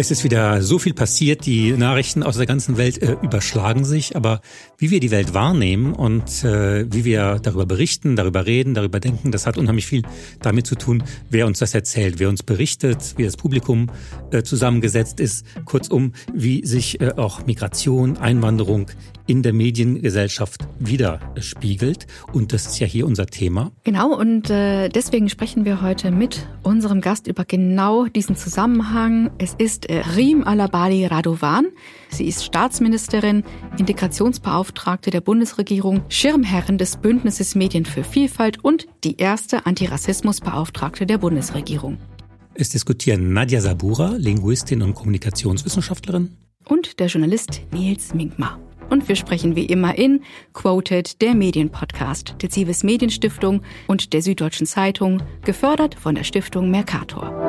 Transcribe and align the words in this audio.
Es 0.00 0.12
ist 0.12 0.22
wieder 0.22 0.62
so 0.62 0.78
viel 0.78 0.94
passiert, 0.94 1.44
die 1.44 1.72
Nachrichten 1.72 2.22
aus 2.22 2.36
der 2.36 2.46
ganzen 2.46 2.76
Welt 2.76 3.02
äh, 3.02 3.16
überschlagen 3.20 3.84
sich, 3.84 4.14
aber 4.14 4.40
wie 4.76 4.92
wir 4.92 5.00
die 5.00 5.10
Welt 5.10 5.34
wahrnehmen 5.34 5.92
und 5.92 6.44
äh, 6.44 6.86
wie 6.88 7.04
wir 7.04 7.40
darüber 7.42 7.66
berichten, 7.66 8.14
darüber 8.14 8.46
reden, 8.46 8.74
darüber 8.74 9.00
denken, 9.00 9.32
das 9.32 9.44
hat 9.44 9.58
unheimlich 9.58 9.88
viel 9.88 10.02
damit 10.40 10.68
zu 10.68 10.76
tun, 10.76 11.02
wer 11.30 11.48
uns 11.48 11.58
das 11.58 11.74
erzählt, 11.74 12.20
wer 12.20 12.28
uns 12.28 12.44
berichtet, 12.44 13.14
wie 13.16 13.24
das 13.24 13.36
Publikum 13.36 13.90
äh, 14.30 14.44
zusammengesetzt 14.44 15.18
ist, 15.18 15.44
kurzum, 15.64 16.12
wie 16.32 16.64
sich 16.64 17.00
äh, 17.00 17.14
auch 17.16 17.44
Migration, 17.46 18.18
Einwanderung 18.18 18.92
in 19.26 19.42
der 19.42 19.52
Mediengesellschaft 19.52 20.66
widerspiegelt. 20.78 22.06
Und 22.32 22.52
das 22.52 22.66
ist 22.66 22.78
ja 22.78 22.86
hier 22.86 23.04
unser 23.04 23.26
Thema. 23.26 23.72
Genau, 23.84 24.16
und 24.16 24.48
äh, 24.48 24.88
deswegen 24.88 25.28
sprechen 25.28 25.64
wir 25.64 25.82
heute 25.82 26.10
mit 26.10 26.46
unserem 26.62 27.00
Gast 27.00 27.26
über 27.26 27.44
genau 27.44 28.06
diesen 28.06 28.36
Zusammenhang. 28.36 29.30
Es 29.38 29.54
ist 29.58 29.87
äh, 29.88 29.98
Rim 30.16 30.44
Alabali 30.44 31.06
Radovan. 31.06 31.66
Sie 32.10 32.26
ist 32.26 32.44
Staatsministerin, 32.44 33.42
Integrationsbeauftragte 33.78 35.10
der 35.10 35.20
Bundesregierung, 35.20 36.02
Schirmherrin 36.08 36.78
des 36.78 36.96
Bündnisses 36.96 37.54
Medien 37.54 37.84
für 37.84 38.04
Vielfalt 38.04 38.62
und 38.62 38.86
die 39.04 39.16
erste 39.16 39.66
Antirassismusbeauftragte 39.66 41.06
der 41.06 41.18
Bundesregierung. 41.18 41.98
Es 42.54 42.70
diskutieren 42.70 43.32
Nadja 43.32 43.60
Sabura, 43.60 44.16
Linguistin 44.16 44.82
und 44.82 44.94
Kommunikationswissenschaftlerin. 44.94 46.36
Und 46.64 46.98
der 46.98 47.06
Journalist 47.06 47.62
Nils 47.72 48.14
Minkmar. 48.14 48.58
Und 48.90 49.08
wir 49.08 49.16
sprechen 49.16 49.54
wie 49.54 49.66
immer 49.66 49.96
in 49.96 50.22
Quoted, 50.54 51.20
der 51.20 51.34
Medienpodcast 51.34 52.36
der 52.40 52.50
Zivis 52.50 52.82
Medienstiftung 52.82 53.62
und 53.86 54.12
der 54.12 54.22
Süddeutschen 54.22 54.66
Zeitung, 54.66 55.22
gefördert 55.44 55.94
von 55.94 56.14
der 56.14 56.24
Stiftung 56.24 56.70
Mercator. 56.70 57.47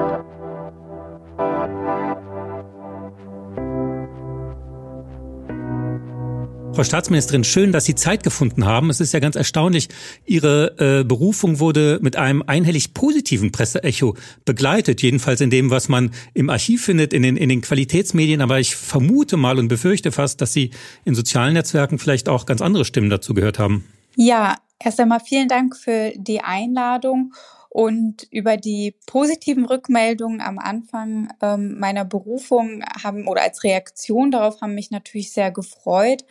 Frau 6.72 6.84
Staatsministerin, 6.84 7.44
schön, 7.44 7.72
dass 7.72 7.86
Sie 7.86 7.95
Zeit 7.95 8.23
gefunden 8.23 8.64
haben. 8.64 8.89
Es 8.89 9.02
ist 9.02 9.14
ja 9.14 9.20
ganz 9.20 9.36
erstaunlich. 9.36 9.89
Ihre 10.25 11.00
äh, 11.00 11.03
Berufung 11.03 11.59
wurde 11.59 12.00
mit 12.02 12.16
einem 12.16 12.44
einhellig 12.45 12.94
positiven 12.94 13.52
Presseecho 13.52 14.16
begleitet, 14.45 15.02
jedenfalls 15.02 15.42
in 15.42 15.50
dem, 15.50 15.72
was 15.72 15.90
man 15.90 16.12
im 16.34 16.50
Archiv 16.50 16.86
findet, 16.86 17.12
in 17.12 17.23
den, 17.23 17.38
in 17.38 17.50
den 17.50 17.62
Qualitätsmedien. 17.62 18.40
Aber 18.40 18.59
ich 18.59 18.75
vermute 18.75 19.36
mal 19.36 19.59
und 19.59 19.67
befürchte 19.67 20.12
fast, 20.12 20.42
dass 20.42 20.53
Sie 20.53 20.70
in 21.06 21.16
sozialen 21.16 21.53
Netzwerken 21.53 22.00
vielleicht 22.00 22.30
auch 22.30 22.45
ganz 22.45 22.62
andere 22.62 22.86
Stimmen 22.86 23.09
dazu 23.09 23.34
gehört 23.34 23.59
haben. 23.59 23.86
Ja, 24.16 24.56
erst 24.80 25.00
einmal 25.00 25.20
vielen 25.20 25.47
Dank 25.50 25.75
für 25.75 26.14
die 26.16 26.42
Einladung. 26.42 27.34
Und 27.70 28.28
über 28.31 28.58
die 28.58 28.95
positiven 29.06 29.66
Rückmeldungen 29.66 30.42
am 30.42 30.58
Anfang 30.58 31.31
ähm, 31.42 31.80
meiner 31.80 32.03
Berufung 32.03 32.84
haben 33.03 33.28
oder 33.28 33.44
als 33.44 33.64
Reaktion 33.64 34.31
darauf 34.31 34.62
haben 34.62 34.73
mich 34.75 34.89
natürlich 34.92 35.31
sehr 35.31 35.52
gefreut. 35.52 36.25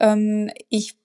Ähm, 0.00 0.50
ich 0.68 0.96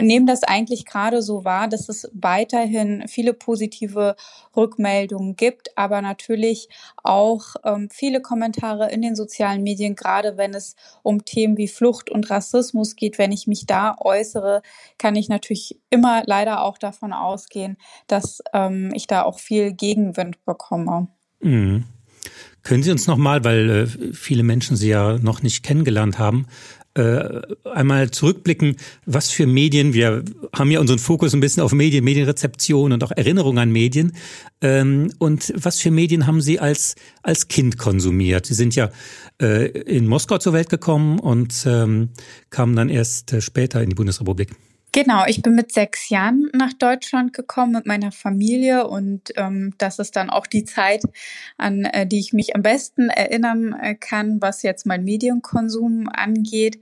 nehme 0.00 0.26
das 0.26 0.42
eigentlich 0.42 0.86
gerade 0.86 1.22
so 1.22 1.44
wahr, 1.44 1.68
dass 1.68 1.88
es 1.88 2.08
weiterhin 2.14 3.04
viele 3.06 3.34
positive 3.34 4.16
Rückmeldungen 4.56 5.36
gibt, 5.36 5.76
aber 5.76 6.00
natürlich 6.00 6.68
auch 7.02 7.56
ähm, 7.64 7.88
viele 7.90 8.22
Kommentare 8.22 8.90
in 8.90 9.02
den 9.02 9.14
sozialen 9.14 9.62
Medien, 9.62 9.94
gerade 9.94 10.36
wenn 10.36 10.54
es 10.54 10.74
um 11.02 11.24
Themen 11.24 11.56
wie 11.56 11.68
Flucht 11.68 12.10
und 12.10 12.30
Rassismus 12.30 12.96
geht. 12.96 13.18
Wenn 13.18 13.32
ich 13.32 13.46
mich 13.46 13.66
da 13.66 13.96
äußere, 13.98 14.62
kann 14.98 15.16
ich 15.16 15.28
natürlich 15.28 15.78
immer 15.90 16.22
leider 16.26 16.62
auch 16.62 16.78
davon 16.78 17.12
ausgehen, 17.12 17.76
dass 18.06 18.42
ähm, 18.52 18.90
ich 18.94 19.06
da 19.06 19.22
auch 19.22 19.38
viel 19.38 19.72
Gegenwind 19.72 20.44
bekomme. 20.44 21.08
Mhm. 21.40 21.84
Können 22.62 22.82
Sie 22.82 22.90
uns 22.90 23.06
nochmal, 23.06 23.44
weil 23.44 23.70
äh, 23.70 23.86
viele 24.14 24.42
Menschen 24.42 24.76
Sie 24.76 24.88
ja 24.88 25.18
noch 25.18 25.42
nicht 25.42 25.62
kennengelernt 25.62 26.18
haben, 26.18 26.46
äh, 26.94 27.40
einmal 27.64 28.10
zurückblicken, 28.10 28.76
was 29.04 29.30
für 29.30 29.46
Medien, 29.46 29.94
wir 29.94 30.24
haben 30.54 30.70
ja 30.70 30.80
unseren 30.80 30.98
Fokus 30.98 31.34
ein 31.34 31.40
bisschen 31.40 31.62
auf 31.62 31.72
Medien, 31.72 32.04
Medienrezeption 32.04 32.92
und 32.92 33.02
auch 33.02 33.10
Erinnerung 33.10 33.58
an 33.58 33.70
Medien. 33.70 34.12
Ähm, 34.60 35.12
und 35.18 35.52
was 35.56 35.80
für 35.80 35.90
Medien 35.90 36.26
haben 36.26 36.40
Sie 36.40 36.60
als, 36.60 36.94
als 37.22 37.48
Kind 37.48 37.78
konsumiert? 37.78 38.46
Sie 38.46 38.54
sind 38.54 38.74
ja 38.76 38.90
äh, 39.42 39.66
in 39.66 40.06
Moskau 40.06 40.38
zur 40.38 40.52
Welt 40.52 40.68
gekommen 40.68 41.18
und 41.18 41.64
ähm, 41.66 42.10
kamen 42.50 42.76
dann 42.76 42.88
erst 42.88 43.32
äh, 43.32 43.40
später 43.40 43.82
in 43.82 43.90
die 43.90 43.96
Bundesrepublik. 43.96 44.50
Genau, 44.94 45.24
ich 45.26 45.42
bin 45.42 45.56
mit 45.56 45.72
sechs 45.72 46.08
Jahren 46.08 46.48
nach 46.52 46.72
Deutschland 46.72 47.32
gekommen 47.32 47.72
mit 47.72 47.84
meiner 47.84 48.12
Familie 48.12 48.86
und 48.86 49.32
ähm, 49.34 49.74
das 49.76 49.98
ist 49.98 50.14
dann 50.14 50.30
auch 50.30 50.46
die 50.46 50.62
Zeit, 50.62 51.02
an 51.58 51.84
äh, 51.84 52.06
die 52.06 52.20
ich 52.20 52.32
mich 52.32 52.54
am 52.54 52.62
besten 52.62 53.08
erinnern 53.08 53.72
äh, 53.72 53.96
kann, 53.96 54.40
was 54.40 54.62
jetzt 54.62 54.86
mein 54.86 55.02
Medienkonsum 55.02 56.08
angeht. 56.08 56.78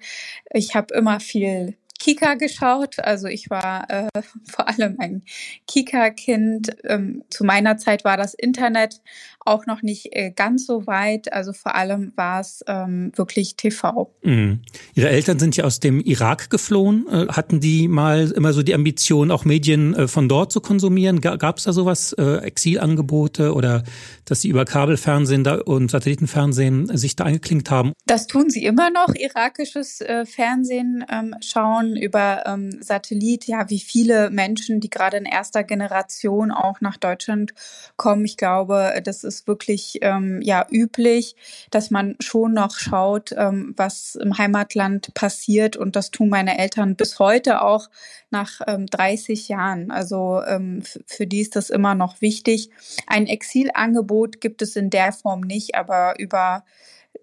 Ich 0.53 0.75
habe 0.75 0.93
immer 0.93 1.21
viel 1.21 1.79
Kika 2.03 2.35
geschaut. 2.35 2.99
Also 2.99 3.29
ich 3.29 3.49
war 3.49 3.89
äh, 3.89 4.09
vor 4.51 4.69
allem 4.69 4.97
ein 4.99 5.23
Kika-Kind. 5.69 6.77
Ähm, 6.85 7.23
zu 7.31 7.45
meiner 7.45 7.79
Zeit 7.79 8.05
war 8.05 8.17
das 8.17 8.35
Internet 8.35 9.01
auch 9.45 9.67
noch 9.67 9.83
nicht 9.83 10.09
äh, 10.13 10.31
ganz 10.31 10.67
so 10.67 10.87
weit. 10.87 11.33
Also 11.33 11.53
vor 11.53 11.75
allem 11.75 12.13
war 12.17 12.41
es 12.41 12.65
ähm, 12.67 13.13
wirklich 13.17 13.57
TV. 13.57 14.13
Mhm. 14.23 14.61
Ihre 14.95 15.09
Eltern 15.09 15.39
sind 15.39 15.57
ja 15.57 15.65
aus 15.65 15.81
dem 15.81 16.01
Irak 16.01 16.51
geflohen. 16.51 17.07
Äh, 17.09 17.27
hatten 17.29 17.61
die 17.61 17.89
mal 17.89 18.31
immer 18.31 18.53
so 18.53 18.63
die 18.63 18.75
Ambition, 18.75 19.31
auch 19.31 19.45
Medien 19.45 19.95
äh, 19.95 20.09
von 20.09 20.29
dort 20.29 20.53
zu 20.53 20.61
konsumieren? 20.61 21.21
Gab 21.21 21.59
es 21.59 21.65
da 21.65 21.73
sowas, 21.73 22.13
äh, 22.15 22.39
Exilangebote 22.39 23.55
oder 23.55 23.83
dass 24.25 24.41
sie 24.41 24.49
über 24.49 24.65
Kabelfernsehen 24.65 25.47
und 25.47 25.91
Satellitenfernsehen 25.91 26.97
sich 26.97 27.17
da 27.17 27.25
eingeklinkt 27.25 27.71
haben? 27.71 27.93
Das 28.07 28.27
tun 28.27 28.51
sie 28.51 28.65
immer 28.65 28.91
noch, 28.91 29.15
irakisches 29.15 30.01
äh, 30.01 30.25
Fernsehen 30.27 31.05
ähm, 31.11 31.35
schauen 31.41 31.97
über 31.97 32.45
ähm, 32.47 32.79
Satellit. 32.81 33.47
Ja, 33.47 33.69
wie 33.71 33.81
viele 33.81 34.31
Menschen, 34.31 34.81
die 34.81 34.91
gerade 34.91 35.17
in 35.17 35.25
erster 35.25 35.65
Generation 35.65 36.51
auch 36.53 36.81
nach 36.81 36.97
Deutschland 36.97 37.55
kommen. 37.97 38.25
Ich 38.25 38.37
glaube, 38.37 39.01
das 39.05 39.25
ist 39.25 39.32
ist 39.33 39.47
wirklich 39.47 39.99
ähm, 40.03 40.41
ja 40.43 40.67
üblich, 40.71 41.37
dass 41.71 41.91
man 41.91 42.17
schon 42.21 42.55
noch 42.55 42.77
schaut, 42.77 43.33
ähm, 43.37 43.75
was 43.77 44.15
im 44.15 44.37
Heimatland 44.39 45.15
passiert. 45.15 45.77
Und 45.77 45.97
das 45.97 46.11
tun 46.11 46.29
meine 46.29 46.59
Eltern 46.59 46.97
bis 46.97 47.19
heute 47.19 47.63
auch 47.63 47.89
nach 48.31 48.61
ähm, 48.67 48.87
30 48.87 49.49
Jahren. 49.49 49.91
Also 49.91 50.43
ähm, 50.47 50.83
für 51.07 51.27
die 51.27 51.41
ist 51.41 51.57
das 51.57 51.71
immer 51.71 51.95
noch 51.95 52.21
wichtig. 52.21 52.71
Ein 53.07 53.27
Exilangebot 53.27 54.41
gibt 54.41 54.63
es 54.63 54.77
in 54.77 54.91
der 54.91 55.13
Form 55.13 55.41
nicht, 55.41 55.75
aber 55.75 56.19
über 56.19 56.65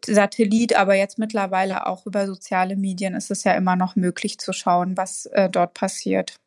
Satellit, 0.05 0.75
aber 0.75 0.95
jetzt 0.95 1.17
mittlerweile 1.17 1.87
auch 1.87 2.05
über 2.05 2.27
soziale 2.27 2.75
Medien 2.75 3.15
ist 3.15 3.31
es 3.31 3.43
ja 3.43 3.53
immer 3.53 3.75
noch 3.75 3.95
möglich 3.95 4.37
zu 4.37 4.53
schauen, 4.53 4.97
was 4.97 5.25
äh, 5.27 5.49
dort 5.49 5.73
passiert. 5.73 6.39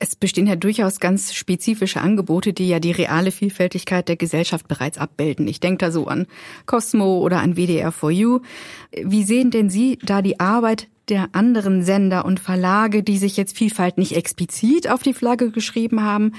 Es 0.00 0.16
bestehen 0.16 0.48
ja 0.48 0.56
durchaus 0.56 0.98
ganz 0.98 1.32
spezifische 1.32 2.00
Angebote, 2.00 2.52
die 2.52 2.68
ja 2.68 2.80
die 2.80 2.90
reale 2.90 3.30
Vielfältigkeit 3.30 4.08
der 4.08 4.16
Gesellschaft 4.16 4.66
bereits 4.66 4.98
abbilden. 4.98 5.46
Ich 5.46 5.60
denke 5.60 5.78
da 5.78 5.92
so 5.92 6.08
an 6.08 6.26
Cosmo 6.66 7.18
oder 7.18 7.38
an 7.38 7.54
WDR4U. 7.54 8.40
Wie 9.02 9.22
sehen 9.22 9.52
denn 9.52 9.70
Sie 9.70 9.98
da 10.02 10.22
die 10.22 10.40
Arbeit 10.40 10.88
der 11.08 11.28
anderen 11.32 11.84
Sender 11.84 12.24
und 12.24 12.40
Verlage, 12.40 13.04
die 13.04 13.18
sich 13.18 13.36
jetzt 13.36 13.56
Vielfalt 13.56 13.96
nicht 13.96 14.16
explizit 14.16 14.90
auf 14.90 15.02
die 15.02 15.14
Flagge 15.14 15.50
geschrieben 15.50 16.02
haben? 16.02 16.32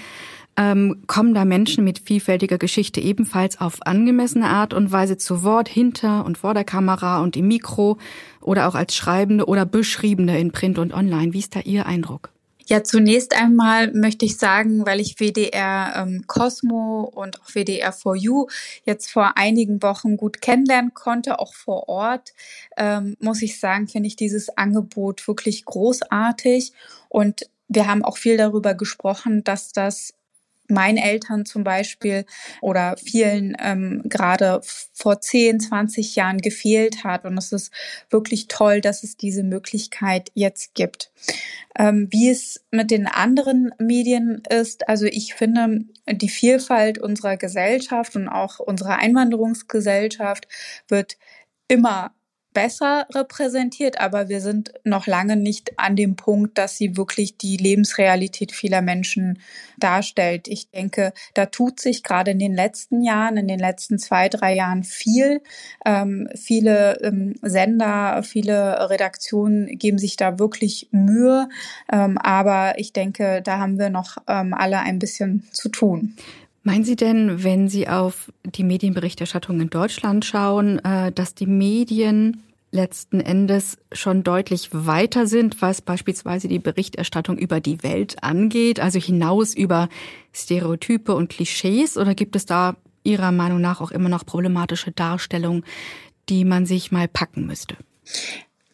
Ähm, 0.58 1.04
kommen 1.08 1.34
da 1.34 1.44
Menschen 1.44 1.84
mit 1.84 2.00
vielfältiger 2.00 2.58
Geschichte 2.58 3.02
ebenfalls 3.02 3.60
auf 3.60 3.86
angemessene 3.86 4.48
Art 4.48 4.74
und 4.74 4.92
Weise 4.92 5.18
zu 5.18 5.44
Wort 5.44 5.68
hinter 5.68 6.26
und 6.26 6.38
vor 6.38 6.54
der 6.54 6.64
Kamera 6.64 7.22
und 7.22 7.36
im 7.36 7.48
Mikro 7.48 7.98
oder 8.40 8.68
auch 8.68 8.76
als 8.76 8.96
Schreibende 8.96 9.48
oder 9.48 9.66
Beschriebene 9.66 10.40
in 10.40 10.52
Print 10.52 10.80
und 10.80 10.94
Online? 10.94 11.34
Wie 11.34 11.40
ist 11.40 11.56
da 11.58 11.60
Ihr 11.62 11.86
Eindruck? 11.86 12.35
Ja, 12.68 12.84
zunächst 12.84 13.36
einmal 13.36 13.92
möchte 13.94 14.26
ich 14.26 14.38
sagen, 14.38 14.88
weil 14.88 15.00
ich 15.00 15.20
WDR 15.20 15.94
ähm, 15.98 16.24
Cosmo 16.26 17.04
und 17.04 17.40
auch 17.40 17.50
WDR 17.54 17.94
4U 17.94 18.50
jetzt 18.86 19.12
vor 19.12 19.38
einigen 19.38 19.84
Wochen 19.84 20.18
gut 20.18 20.42
kennenlernen 20.42 20.96
konnte, 20.96 21.38
auch 21.38 21.54
vor 21.54 21.88
Ort, 21.90 22.34
ähm, 22.76 23.18
muss 23.20 23.44
ich 23.44 23.60
sagen, 23.60 23.88
finde 23.88 24.08
ich 24.08 24.16
dieses 24.16 24.58
Angebot 24.58 25.28
wirklich 25.28 25.64
großartig. 25.66 26.74
Und 27.08 27.48
wir 27.68 27.88
haben 27.88 28.04
auch 28.04 28.18
viel 28.18 28.36
darüber 28.38 28.74
gesprochen, 28.74 29.44
dass 29.44 29.72
das 29.72 30.15
meinen 30.68 30.98
Eltern 30.98 31.46
zum 31.46 31.64
Beispiel 31.64 32.26
oder 32.62 32.96
vielen 32.98 33.56
ähm, 33.60 34.02
gerade 34.06 34.62
vor 34.94 35.22
10, 35.22 35.60
20 35.60 36.16
Jahren 36.16 36.40
gefehlt 36.40 37.04
hat. 37.04 37.26
Und 37.26 37.38
es 37.38 37.52
ist 37.52 37.72
wirklich 38.10 38.48
toll, 38.48 38.82
dass 38.82 39.04
es 39.04 39.18
diese 39.18 39.44
Möglichkeit 39.44 40.32
jetzt 40.34 40.74
gibt. 40.74 41.12
Ähm, 41.78 42.08
wie 42.12 42.30
es 42.30 42.64
mit 42.72 42.92
den 42.92 43.08
anderen 43.08 43.72
Medien 43.80 44.42
ist, 44.50 44.88
also 44.88 45.06
ich 45.06 45.34
finde, 45.34 45.86
die 46.10 46.30
Vielfalt 46.30 46.98
unserer 46.98 47.38
Gesellschaft 47.38 48.16
und 48.16 48.30
auch 48.30 48.60
unserer 48.60 48.98
Einwanderungsgesellschaft 48.98 50.48
wird 50.88 51.18
immer 51.68 52.14
besser 52.56 53.06
repräsentiert, 53.14 54.00
aber 54.00 54.30
wir 54.30 54.42
sind 54.42 54.74
noch 54.84 55.06
lange 55.06 55.36
nicht 55.36 55.78
an 55.78 55.96
dem 55.96 56.16
Punkt, 56.16 56.58
dass 56.58 56.78
sie 56.78 56.98
wirklich 56.98 57.38
die 57.38 57.58
Lebensrealität 57.58 58.52
vieler 58.52 58.82
Menschen 58.82 59.40
darstellt. 59.78 60.48
Ich 60.48 60.72
denke, 60.72 61.14
da 61.36 61.46
tut 61.46 61.80
sich 61.80 62.02
gerade 62.02 62.32
in 62.32 62.40
den 62.40 62.56
letzten 62.56 63.04
Jahren, 63.04 63.38
in 63.38 63.48
den 63.48 63.60
letzten 63.60 64.00
zwei, 64.00 64.30
drei 64.30 64.56
Jahren 64.56 64.84
viel. 64.84 65.42
Ähm, 65.86 66.30
viele 66.34 67.00
ähm, 67.04 67.36
Sender, 67.42 68.24
viele 68.24 68.90
Redaktionen 68.90 69.78
geben 69.78 70.00
sich 70.00 70.16
da 70.16 70.40
wirklich 70.40 70.88
Mühe, 70.92 71.50
ähm, 71.92 72.18
aber 72.18 72.80
ich 72.80 72.94
denke, 72.94 73.42
da 73.44 73.60
haben 73.60 73.78
wir 73.78 73.90
noch 73.90 74.18
ähm, 74.28 74.54
alle 74.54 74.80
ein 74.80 74.98
bisschen 74.98 75.44
zu 75.52 75.68
tun. 75.68 76.16
Meinen 76.68 76.84
Sie 76.84 76.96
denn, 76.96 77.44
wenn 77.44 77.70
Sie 77.70 77.88
auf 77.88 78.32
die 78.44 78.64
Medienberichterstattung 78.64 79.62
in 79.62 79.70
Deutschland 79.70 80.26
schauen, 80.26 80.80
äh, 80.80 81.12
dass 81.12 81.36
die 81.36 81.46
Medien 81.46 82.42
letzten 82.72 83.20
Endes 83.20 83.78
schon 83.92 84.24
deutlich 84.24 84.70
weiter 84.72 85.28
sind, 85.28 85.62
was 85.62 85.84
beispielsweise 85.84 86.48
die 86.48 86.58
Berichterstattung 86.58 87.38
über 87.38 87.60
die 87.60 87.84
Welt 87.84 88.24
angeht, 88.24 88.80
also 88.80 88.98
hinaus 88.98 89.54
über 89.54 89.90
Stereotype 90.34 91.14
und 91.14 91.30
Klischees? 91.30 92.00
Oder 92.00 92.16
gibt 92.16 92.36
es 92.36 92.48
da 92.48 92.76
Ihrer 93.04 93.32
Meinung 93.32 93.62
nach 93.62 93.80
auch 93.80 93.92
immer 93.92 94.10
noch 94.10 94.26
problematische 94.26 94.92
Darstellungen, 94.92 95.64
die 96.30 96.46
man 96.46 96.66
sich 96.66 96.92
mal 96.92 97.08
packen 97.08 97.46
müsste? 97.46 97.78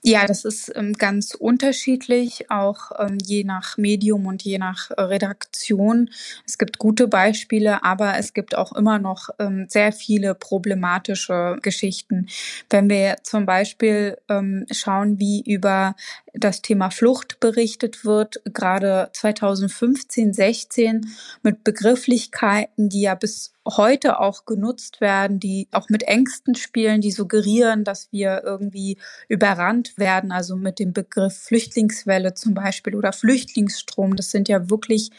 Ja, 0.04 0.26
das 0.26 0.46
ist 0.46 0.72
ähm, 0.76 0.94
ganz 0.94 1.36
unterschiedlich, 1.36 2.50
auch 2.50 2.92
ähm, 2.98 3.20
je 3.24 3.44
nach 3.44 3.78
Medium 3.78 4.26
und 4.26 4.42
je 4.42 4.58
nach 4.58 4.90
äh, 4.90 5.00
Redaktion. 5.02 6.10
Es 6.44 6.58
gibt 6.58 6.80
gute 6.80 7.08
Beispiele, 7.08 7.84
aber 7.84 8.18
es 8.18 8.34
gibt 8.34 8.56
auch 8.58 8.72
immer 8.74 8.98
noch 8.98 9.30
ähm, 9.38 9.68
sehr 9.70 9.92
viele 9.92 10.34
problematische 10.34 11.58
Geschichten. 11.62 12.28
Wenn 12.72 12.90
wir 12.90 13.18
zum 13.22 13.46
Beispiel 13.46 14.18
ähm, 14.28 14.66
schauen, 14.72 15.20
wie 15.20 15.42
über 15.46 15.96
das 16.34 16.62
Thema 16.62 16.90
Flucht 16.90 17.40
berichtet 17.40 18.06
wird, 18.06 18.42
gerade 18.46 19.10
2015, 19.14 20.34
16 20.34 21.08
mit 21.44 21.64
Begrifflichkeiten, 21.64 22.90
die 22.90 23.02
ja 23.02 23.16
bis 23.16 23.54
heute 23.68 24.20
auch 24.20 24.46
genutzt 24.46 25.02
werden, 25.02 25.40
die 25.40 25.68
auch 25.72 25.88
mit 25.90 26.04
Ängsten 26.04 26.56
spielen, 26.56 27.00
die 27.00 27.12
suggerieren, 27.12 27.84
dass 27.84 28.12
wir 28.12 28.42
irgendwie 28.44 28.98
überrannt 29.28 29.98
werden. 29.98 30.32
Also 30.32 30.56
mit 30.56 30.80
dem 30.80 30.94
Begriff 30.94 31.38
Flüchtlingswelle 31.38 32.34
zum 32.34 32.56
Beispiel 32.56 32.96
oder 32.96 33.14
Flüchtlingsstrom. 33.14 34.16
Das 34.16 34.32
sind 34.32 34.50
ja 34.50 34.72
wirklich 34.72 35.12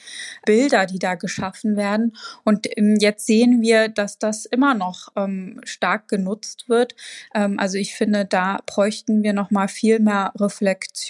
Bilder, 0.44 0.86
die 0.86 0.98
da 0.98 1.14
geschaffen 1.14 1.76
werden. 1.76 2.16
Und 2.42 2.66
ähm, 2.76 2.96
jetzt 2.98 3.26
sehen 3.26 3.62
wir, 3.62 3.88
dass 3.88 4.18
das 4.18 4.44
immer 4.44 4.74
noch 4.74 5.10
ähm, 5.14 5.60
stark 5.62 6.08
genutzt 6.08 6.68
wird. 6.68 6.96
Ähm, 7.34 7.60
also 7.60 7.78
ich 7.78 7.94
finde, 7.94 8.24
da 8.24 8.58
bräuchten 8.66 9.22
wir 9.22 9.34
noch 9.34 9.52
mal 9.52 9.68
viel 9.68 10.00
mehr 10.00 10.32
Reflexion 10.36 11.01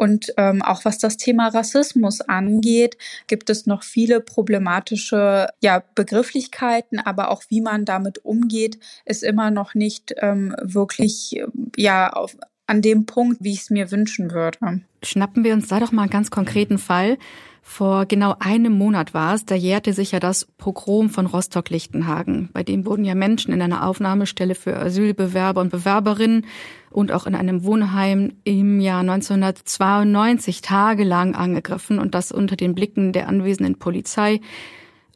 und 0.00 0.32
ähm, 0.38 0.62
auch 0.62 0.86
was 0.86 0.98
das 0.98 1.18
Thema 1.18 1.48
Rassismus 1.48 2.22
angeht, 2.22 2.96
gibt 3.26 3.50
es 3.50 3.66
noch 3.66 3.82
viele 3.82 4.20
problematische 4.20 5.48
ja, 5.60 5.82
Begrifflichkeiten, 5.94 6.98
aber 6.98 7.30
auch 7.30 7.42
wie 7.48 7.60
man 7.60 7.84
damit 7.84 8.24
umgeht, 8.24 8.78
ist 9.04 9.22
immer 9.22 9.50
noch 9.50 9.74
nicht 9.74 10.14
ähm, 10.18 10.56
wirklich 10.62 11.42
ja 11.76 12.10
auf, 12.14 12.34
an 12.70 12.82
dem 12.82 13.04
Punkt, 13.04 13.42
wie 13.42 13.52
ich 13.52 13.62
es 13.62 13.70
mir 13.70 13.90
wünschen 13.90 14.30
würde. 14.30 14.82
Schnappen 15.02 15.42
wir 15.42 15.54
uns 15.54 15.66
da 15.68 15.80
doch 15.80 15.90
mal 15.90 16.02
einen 16.02 16.10
ganz 16.10 16.30
konkreten 16.30 16.78
Fall. 16.78 17.18
Vor 17.62 18.06
genau 18.06 18.36
einem 18.38 18.72
Monat 18.72 19.12
war 19.12 19.34
es, 19.34 19.44
da 19.44 19.54
jährte 19.54 19.92
sich 19.92 20.12
ja 20.12 20.20
das 20.20 20.46
Pogrom 20.56 21.10
von 21.10 21.26
Rostock-Lichtenhagen. 21.26 22.48
Bei 22.52 22.62
dem 22.62 22.86
wurden 22.86 23.04
ja 23.04 23.14
Menschen 23.14 23.52
in 23.52 23.60
einer 23.60 23.86
Aufnahmestelle 23.86 24.54
für 24.54 24.76
Asylbewerber 24.76 25.60
und 25.60 25.70
Bewerberinnen 25.70 26.46
und 26.90 27.12
auch 27.12 27.26
in 27.26 27.34
einem 27.34 27.64
Wohnheim 27.64 28.32
im 28.44 28.80
Jahr 28.80 29.00
1992 29.00 30.62
tagelang 30.62 31.34
angegriffen 31.34 31.98
und 31.98 32.14
das 32.14 32.32
unter 32.32 32.56
den 32.56 32.74
Blicken 32.74 33.12
der 33.12 33.28
anwesenden 33.28 33.78
Polizei, 33.78 34.40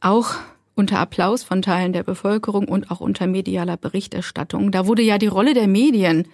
auch 0.00 0.34
unter 0.74 0.98
Applaus 0.98 1.44
von 1.44 1.62
Teilen 1.62 1.92
der 1.92 2.02
Bevölkerung 2.02 2.68
und 2.68 2.90
auch 2.90 3.00
unter 3.00 3.26
medialer 3.26 3.76
Berichterstattung. 3.76 4.70
Da 4.70 4.86
wurde 4.86 5.02
ja 5.02 5.18
die 5.18 5.28
Rolle 5.28 5.54
der 5.54 5.68
Medien 5.68 6.26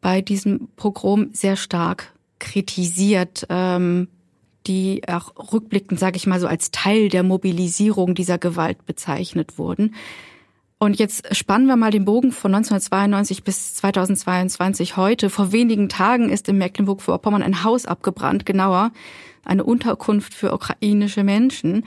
bei 0.00 0.20
diesem 0.20 0.68
Pogrom 0.76 1.30
sehr 1.32 1.56
stark 1.56 2.12
kritisiert. 2.38 3.46
Ähm, 3.48 4.08
die 4.66 5.02
auch 5.08 5.52
rückblickend, 5.52 5.98
sage 5.98 6.16
ich 6.16 6.26
mal 6.26 6.40
so, 6.40 6.46
als 6.46 6.70
Teil 6.70 7.08
der 7.08 7.22
Mobilisierung 7.22 8.14
dieser 8.14 8.38
Gewalt 8.38 8.84
bezeichnet 8.86 9.58
wurden. 9.58 9.94
Und 10.78 10.98
jetzt 10.98 11.36
spannen 11.36 11.66
wir 11.66 11.76
mal 11.76 11.90
den 11.90 12.06
Bogen 12.06 12.32
von 12.32 12.54
1992 12.54 13.44
bis 13.44 13.74
2022 13.74 14.96
heute. 14.96 15.28
Vor 15.28 15.52
wenigen 15.52 15.88
Tagen 15.88 16.30
ist 16.30 16.48
in 16.48 16.56
Mecklenburg-Vorpommern 16.56 17.42
ein 17.42 17.64
Haus 17.64 17.84
abgebrannt, 17.84 18.46
genauer 18.46 18.92
eine 19.44 19.64
Unterkunft 19.64 20.32
für 20.34 20.52
ukrainische 20.52 21.24
Menschen, 21.24 21.84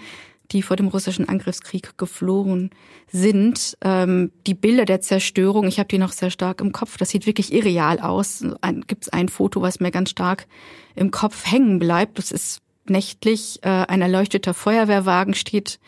die 0.51 0.61
vor 0.61 0.75
dem 0.75 0.87
russischen 0.87 1.27
Angriffskrieg 1.27 1.97
geflohen 1.97 2.71
sind. 3.11 3.77
Ähm, 3.81 4.31
die 4.45 4.53
Bilder 4.53 4.85
der 4.85 5.01
Zerstörung, 5.01 5.67
ich 5.67 5.79
habe 5.79 5.87
die 5.87 5.97
noch 5.97 6.11
sehr 6.11 6.29
stark 6.29 6.61
im 6.61 6.71
Kopf, 6.71 6.97
das 6.97 7.09
sieht 7.09 7.25
wirklich 7.25 7.53
irreal 7.53 7.99
aus. 7.99 8.43
Gibt 8.87 9.03
es 9.03 9.09
ein 9.09 9.29
Foto, 9.29 9.61
was 9.61 9.79
mir 9.79 9.91
ganz 9.91 10.09
stark 10.09 10.47
im 10.95 11.11
Kopf 11.11 11.49
hängen 11.51 11.79
bleibt. 11.79 12.19
Das 12.19 12.31
ist 12.31 12.61
nächtlich. 12.87 13.59
Äh, 13.63 13.69
ein 13.69 14.01
erleuchteter 14.01 14.53
Feuerwehrwagen 14.53 15.33
steht 15.33 15.79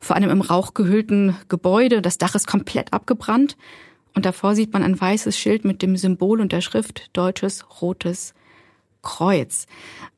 vor 0.00 0.16
einem 0.16 0.30
im 0.30 0.40
Rauch 0.40 0.74
gehüllten 0.74 1.36
Gebäude. 1.48 2.02
Das 2.02 2.18
Dach 2.18 2.34
ist 2.34 2.46
komplett 2.46 2.92
abgebrannt. 2.92 3.56
Und 4.14 4.26
davor 4.26 4.54
sieht 4.54 4.72
man 4.72 4.82
ein 4.82 5.00
weißes 5.00 5.36
Schild 5.36 5.64
mit 5.64 5.82
dem 5.82 5.96
Symbol 5.96 6.40
und 6.40 6.52
der 6.52 6.60
Schrift 6.60 7.10
Deutsches 7.14 7.66
Rotes 7.82 8.34
Kreuz. 9.02 9.66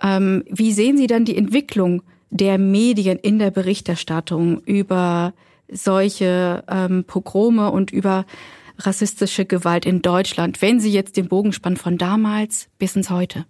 Ähm, 0.02 0.44
wie 0.48 0.72
sehen 0.72 0.96
Sie 0.96 1.06
dann 1.06 1.24
die 1.24 1.36
Entwicklung 1.36 2.02
der 2.30 2.58
Medien 2.58 3.18
in 3.18 3.38
der 3.38 3.50
Berichterstattung 3.50 4.60
über 4.60 5.34
solche 5.68 6.64
ähm, 6.68 7.04
Pogrome 7.04 7.70
und 7.70 7.90
über 7.90 8.24
rassistische 8.78 9.44
Gewalt 9.44 9.86
in 9.86 10.02
Deutschland, 10.02 10.60
wenn 10.62 10.80
Sie 10.80 10.92
jetzt 10.92 11.16
den 11.16 11.28
Bogen 11.28 11.52
spannen 11.52 11.76
von 11.76 11.98
damals 11.98 12.68
bis 12.78 12.96
ins 12.96 13.10
Heute? 13.10 13.46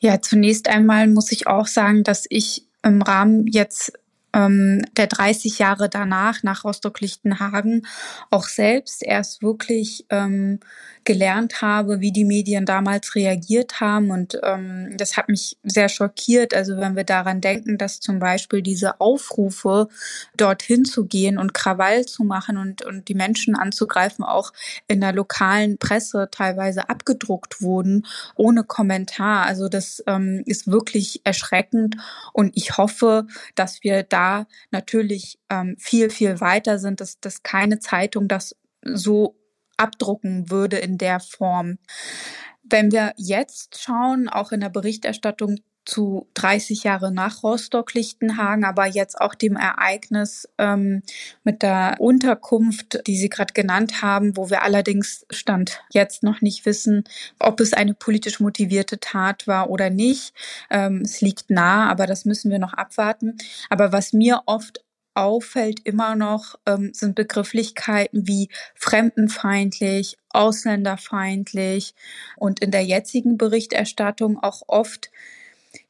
Ja, 0.00 0.22
zunächst 0.22 0.68
einmal 0.68 1.08
muss 1.08 1.32
ich 1.32 1.46
auch 1.46 1.66
sagen, 1.66 2.04
dass 2.04 2.26
ich 2.28 2.66
im 2.84 3.02
Rahmen 3.02 3.46
jetzt 3.48 3.92
ähm, 4.32 4.82
der 4.96 5.08
30 5.08 5.58
Jahre 5.58 5.88
danach, 5.88 6.42
nach 6.42 6.64
Rostock-Lichtenhagen, 6.64 7.86
auch 8.30 8.46
selbst 8.46 9.02
erst 9.02 9.42
wirklich 9.42 10.06
ähm, 10.10 10.60
gelernt 11.04 11.62
habe, 11.62 12.00
wie 12.00 12.12
die 12.12 12.24
Medien 12.24 12.66
damals 12.66 13.14
reagiert 13.14 13.80
haben. 13.80 14.10
Und 14.10 14.38
ähm, 14.42 14.94
das 14.96 15.16
hat 15.16 15.28
mich 15.28 15.56
sehr 15.62 15.88
schockiert. 15.88 16.54
Also 16.54 16.76
wenn 16.76 16.96
wir 16.96 17.04
daran 17.04 17.40
denken, 17.40 17.78
dass 17.78 18.00
zum 18.00 18.18
Beispiel 18.18 18.62
diese 18.62 19.00
Aufrufe, 19.00 19.88
dorthin 20.36 20.84
zu 20.84 21.06
gehen 21.06 21.38
und 21.38 21.54
Krawall 21.54 22.06
zu 22.06 22.24
machen 22.24 22.56
und, 22.56 22.84
und 22.84 23.08
die 23.08 23.14
Menschen 23.14 23.56
anzugreifen, 23.56 24.24
auch 24.24 24.52
in 24.86 25.00
der 25.00 25.12
lokalen 25.12 25.78
Presse 25.78 26.28
teilweise 26.30 26.88
abgedruckt 26.88 27.62
wurden, 27.62 28.06
ohne 28.36 28.64
Kommentar. 28.64 29.46
Also 29.46 29.68
das 29.68 30.02
ähm, 30.06 30.42
ist 30.46 30.70
wirklich 30.70 31.22
erschreckend. 31.24 31.96
Und 32.32 32.56
ich 32.56 32.76
hoffe, 32.76 33.26
dass 33.54 33.82
wir 33.82 34.02
da 34.02 34.46
natürlich 34.70 35.38
ähm, 35.50 35.76
viel, 35.78 36.10
viel 36.10 36.40
weiter 36.40 36.78
sind, 36.78 37.00
dass, 37.00 37.20
dass 37.20 37.42
keine 37.42 37.78
Zeitung 37.78 38.28
das 38.28 38.56
so 38.84 39.34
abdrucken 39.78 40.50
würde 40.50 40.78
in 40.78 40.98
der 40.98 41.20
Form. 41.20 41.78
Wenn 42.62 42.92
wir 42.92 43.14
jetzt 43.16 43.80
schauen, 43.80 44.28
auch 44.28 44.52
in 44.52 44.60
der 44.60 44.68
Berichterstattung 44.68 45.60
zu 45.88 46.28
30 46.34 46.84
Jahre 46.84 47.10
nach 47.10 47.42
Rostock-Lichtenhagen, 47.42 48.64
aber 48.64 48.86
jetzt 48.86 49.20
auch 49.20 49.34
dem 49.34 49.56
Ereignis 49.56 50.46
ähm, 50.58 51.02
mit 51.44 51.62
der 51.62 51.96
Unterkunft, 51.98 53.00
die 53.06 53.16
Sie 53.16 53.30
gerade 53.30 53.54
genannt 53.54 54.02
haben, 54.02 54.36
wo 54.36 54.50
wir 54.50 54.62
allerdings 54.62 55.24
Stand 55.30 55.80
jetzt 55.90 56.22
noch 56.22 56.42
nicht 56.42 56.66
wissen, 56.66 57.04
ob 57.38 57.60
es 57.60 57.72
eine 57.72 57.94
politisch 57.94 58.38
motivierte 58.38 59.00
Tat 59.00 59.46
war 59.46 59.70
oder 59.70 59.88
nicht. 59.88 60.34
Ähm, 60.70 61.00
es 61.04 61.22
liegt 61.22 61.48
nah, 61.48 61.90
aber 61.90 62.06
das 62.06 62.26
müssen 62.26 62.50
wir 62.50 62.58
noch 62.58 62.74
abwarten. 62.74 63.38
Aber 63.70 63.90
was 63.90 64.12
mir 64.12 64.42
oft 64.44 64.84
auffällt 65.18 65.80
immer 65.84 66.14
noch, 66.14 66.54
ähm, 66.64 66.90
sind 66.94 67.16
Begrifflichkeiten 67.16 68.28
wie 68.28 68.48
fremdenfeindlich, 68.76 70.16
ausländerfeindlich 70.30 71.94
und 72.36 72.60
in 72.60 72.70
der 72.70 72.84
jetzigen 72.84 73.36
Berichterstattung 73.36 74.40
auch 74.40 74.62
oft 74.68 75.10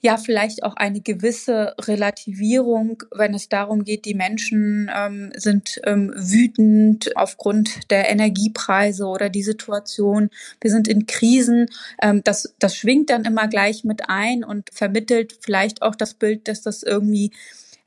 ja 0.01 0.17
vielleicht 0.17 0.63
auch 0.63 0.77
eine 0.77 1.01
gewisse 1.01 1.75
Relativierung, 1.79 3.03
wenn 3.15 3.35
es 3.35 3.51
darum 3.51 3.85
geht, 3.85 4.07
die 4.07 4.15
Menschen 4.15 4.91
ähm, 4.95 5.31
sind 5.37 5.79
ähm, 5.85 6.13
wütend 6.17 7.15
aufgrund 7.17 7.91
der 7.91 8.09
Energiepreise 8.09 9.07
oder 9.07 9.29
die 9.29 9.43
Situation. 9.43 10.31
Wir 10.61 10.71
sind 10.71 10.89
in 10.89 11.07
Krisen. 11.07 11.67
Ähm, 12.01 12.23
das, 12.25 12.55
das 12.59 12.77
schwingt 12.77 13.11
dann 13.11 13.25
immer 13.25 13.47
gleich 13.47 13.85
mit 13.85 14.09
ein 14.09 14.43
und 14.43 14.71
vermittelt 14.73 15.39
vielleicht 15.41 15.83
auch 15.83 15.95
das 15.95 16.15
Bild, 16.15 16.49
dass 16.49 16.63
das 16.63 16.83
irgendwie 16.83 17.31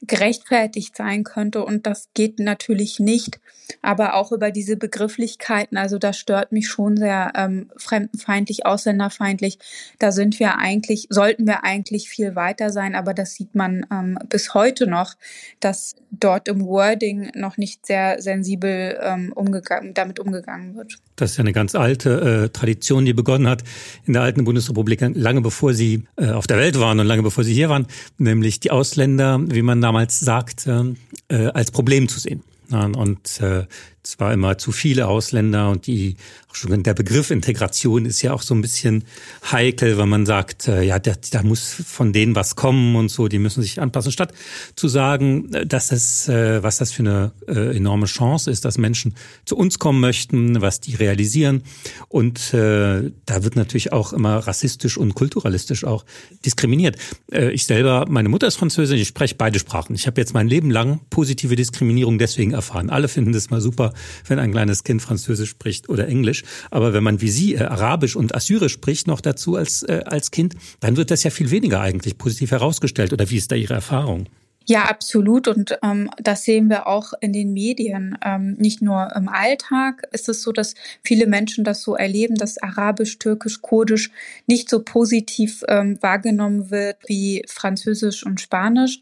gerechtfertigt 0.01 0.95
sein 0.95 1.23
könnte. 1.23 1.63
Und 1.63 1.85
das 1.85 2.09
geht 2.13 2.39
natürlich 2.39 2.99
nicht. 2.99 3.39
Aber 3.81 4.15
auch 4.15 4.31
über 4.31 4.51
diese 4.51 4.77
Begrifflichkeiten, 4.77 5.77
also 5.77 5.97
das 5.97 6.17
stört 6.17 6.51
mich 6.51 6.67
schon 6.67 6.97
sehr 6.97 7.31
ähm, 7.35 7.69
fremdenfeindlich, 7.77 8.65
ausländerfeindlich. 8.65 9.59
Da 9.99 10.11
sind 10.11 10.39
wir 10.39 10.57
eigentlich, 10.57 11.07
sollten 11.09 11.47
wir 11.47 11.63
eigentlich 11.63 12.09
viel 12.09 12.35
weiter 12.35 12.69
sein, 12.69 12.95
aber 12.95 13.13
das 13.13 13.33
sieht 13.33 13.55
man 13.55 13.85
ähm, 13.91 14.17
bis 14.29 14.53
heute 14.53 14.87
noch, 14.87 15.15
dass 15.59 15.95
dort 16.11 16.47
im 16.47 16.65
Wording 16.65 17.31
noch 17.35 17.57
nicht 17.57 17.85
sehr 17.85 18.21
sensibel 18.21 18.99
ähm, 19.01 19.31
umgegangen, 19.33 19.93
damit 19.93 20.19
umgegangen 20.19 20.75
wird. 20.75 20.97
Das 21.15 21.31
ist 21.31 21.37
ja 21.37 21.43
eine 21.43 21.53
ganz 21.53 21.75
alte 21.75 22.45
äh, 22.45 22.49
Tradition, 22.49 23.05
die 23.05 23.13
begonnen 23.13 23.47
hat 23.47 23.63
in 24.05 24.13
der 24.13 24.21
alten 24.21 24.43
Bundesrepublik, 24.43 25.01
lange 25.13 25.41
bevor 25.41 25.73
sie 25.73 26.03
äh, 26.17 26.31
auf 26.31 26.47
der 26.47 26.57
Welt 26.57 26.79
waren 26.79 26.99
und 26.99 27.07
lange 27.07 27.23
bevor 27.23 27.43
sie 27.43 27.53
hier 27.53 27.69
waren, 27.69 27.87
nämlich 28.17 28.59
die 28.59 28.71
Ausländer, 28.71 29.39
wie 29.45 29.61
man 29.61 29.81
damals 29.81 30.19
sagte, 30.19 30.95
äh, 31.29 31.47
als 31.47 31.71
Problem 31.71 32.07
zu 32.07 32.19
sehen. 32.19 32.43
Und 32.73 33.41
äh, 33.41 33.65
es 34.03 34.19
war 34.19 34.33
immer 34.33 34.57
zu 34.57 34.71
viele 34.71 35.07
Ausländer 35.07 35.69
und 35.69 35.87
die 35.87 36.15
schon 36.53 36.83
der 36.83 36.93
Begriff 36.93 37.31
Integration 37.31 38.05
ist 38.05 38.21
ja 38.21 38.33
auch 38.33 38.41
so 38.41 38.53
ein 38.53 38.61
bisschen 38.61 39.05
heikel, 39.51 39.97
wenn 39.97 40.09
man 40.09 40.25
sagt, 40.25 40.67
äh, 40.67 40.83
ja, 40.83 40.99
da, 40.99 41.13
da 41.31 41.43
muss 41.43 41.81
von 41.85 42.13
denen 42.13 42.35
was 42.35 42.55
kommen 42.55 42.95
und 42.95 43.09
so, 43.09 43.27
die 43.27 43.39
müssen 43.39 43.61
sich 43.61 43.79
anpassen, 43.79 44.11
statt 44.11 44.33
zu 44.75 44.87
sagen, 44.87 45.53
äh, 45.53 45.65
dass 45.65 45.91
es, 45.91 46.27
äh, 46.27 46.61
was 46.63 46.77
das 46.77 46.91
für 46.91 47.03
eine 47.03 47.31
enorme 47.47 48.05
Chance 48.05 48.51
ist, 48.51 48.65
dass 48.65 48.77
Menschen 48.77 49.15
zu 49.45 49.57
uns 49.57 49.79
kommen 49.79 49.99
möchten, 49.99 50.61
was 50.61 50.79
die 50.79 50.95
realisieren. 50.95 51.63
Und 52.07 52.53
äh, 52.53 53.11
da 53.25 53.43
wird 53.43 53.55
natürlich 53.55 53.91
auch 53.91 54.13
immer 54.13 54.37
rassistisch 54.37 54.97
und 54.97 55.15
kulturalistisch 55.15 55.83
auch 55.83 56.05
diskriminiert. 56.45 56.97
Ich 57.29 57.65
selber, 57.65 58.05
meine 58.09 58.29
Mutter 58.29 58.47
ist 58.47 58.55
Französin, 58.55 58.97
ich 58.97 59.07
spreche 59.07 59.35
beide 59.35 59.59
Sprachen. 59.59 59.95
Ich 59.95 60.07
habe 60.07 60.19
jetzt 60.19 60.33
mein 60.33 60.47
Leben 60.47 60.71
lang 60.71 61.01
positive 61.09 61.55
Diskriminierung 61.55 62.17
deswegen 62.17 62.51
erfahren. 62.51 62.89
Alle 62.89 63.07
finden 63.07 63.33
das 63.33 63.49
mal 63.49 63.61
super, 63.61 63.93
wenn 64.27 64.39
ein 64.39 64.51
kleines 64.51 64.83
Kind 64.83 65.01
Französisch 65.01 65.49
spricht 65.49 65.89
oder 65.89 66.07
Englisch. 66.07 66.43
Aber 66.69 66.93
wenn 66.93 67.03
man 67.03 67.21
wie 67.21 67.29
Sie 67.29 67.55
äh, 67.55 67.63
Arabisch 67.63 68.15
und 68.15 68.35
Assyrisch 68.35 68.73
spricht 68.73 69.07
noch 69.07 69.21
dazu 69.21 69.55
als, 69.55 69.83
äh, 69.83 70.01
als 70.05 70.31
Kind, 70.31 70.55
dann 70.79 70.97
wird 70.97 71.11
das 71.11 71.23
ja 71.23 71.31
viel 71.31 71.51
weniger 71.51 71.81
eigentlich 71.81 72.17
positiv 72.17 72.51
herausgestellt. 72.51 73.13
Oder 73.13 73.29
wie 73.29 73.37
ist 73.37 73.51
da 73.51 73.55
Ihre 73.55 73.73
Erfahrung? 73.73 74.27
Ja, 74.67 74.83
absolut. 74.85 75.47
Und 75.47 75.77
ähm, 75.81 76.09
das 76.17 76.43
sehen 76.43 76.69
wir 76.69 76.85
auch 76.85 77.13
in 77.19 77.33
den 77.33 77.51
Medien. 77.51 78.17
Ähm, 78.23 78.53
nicht 78.59 78.81
nur 78.81 79.11
im 79.15 79.27
Alltag 79.27 80.07
ist 80.11 80.29
es 80.29 80.43
so, 80.43 80.51
dass 80.51 80.75
viele 81.03 81.25
Menschen 81.25 81.63
das 81.63 81.81
so 81.81 81.95
erleben, 81.95 82.35
dass 82.35 82.59
Arabisch, 82.59 83.17
Türkisch, 83.17 83.61
Kurdisch 83.61 84.11
nicht 84.45 84.69
so 84.69 84.83
positiv 84.83 85.63
ähm, 85.67 85.97
wahrgenommen 86.01 86.69
wird 86.69 86.97
wie 87.07 87.43
Französisch 87.47 88.23
und 88.23 88.39
Spanisch. 88.39 89.01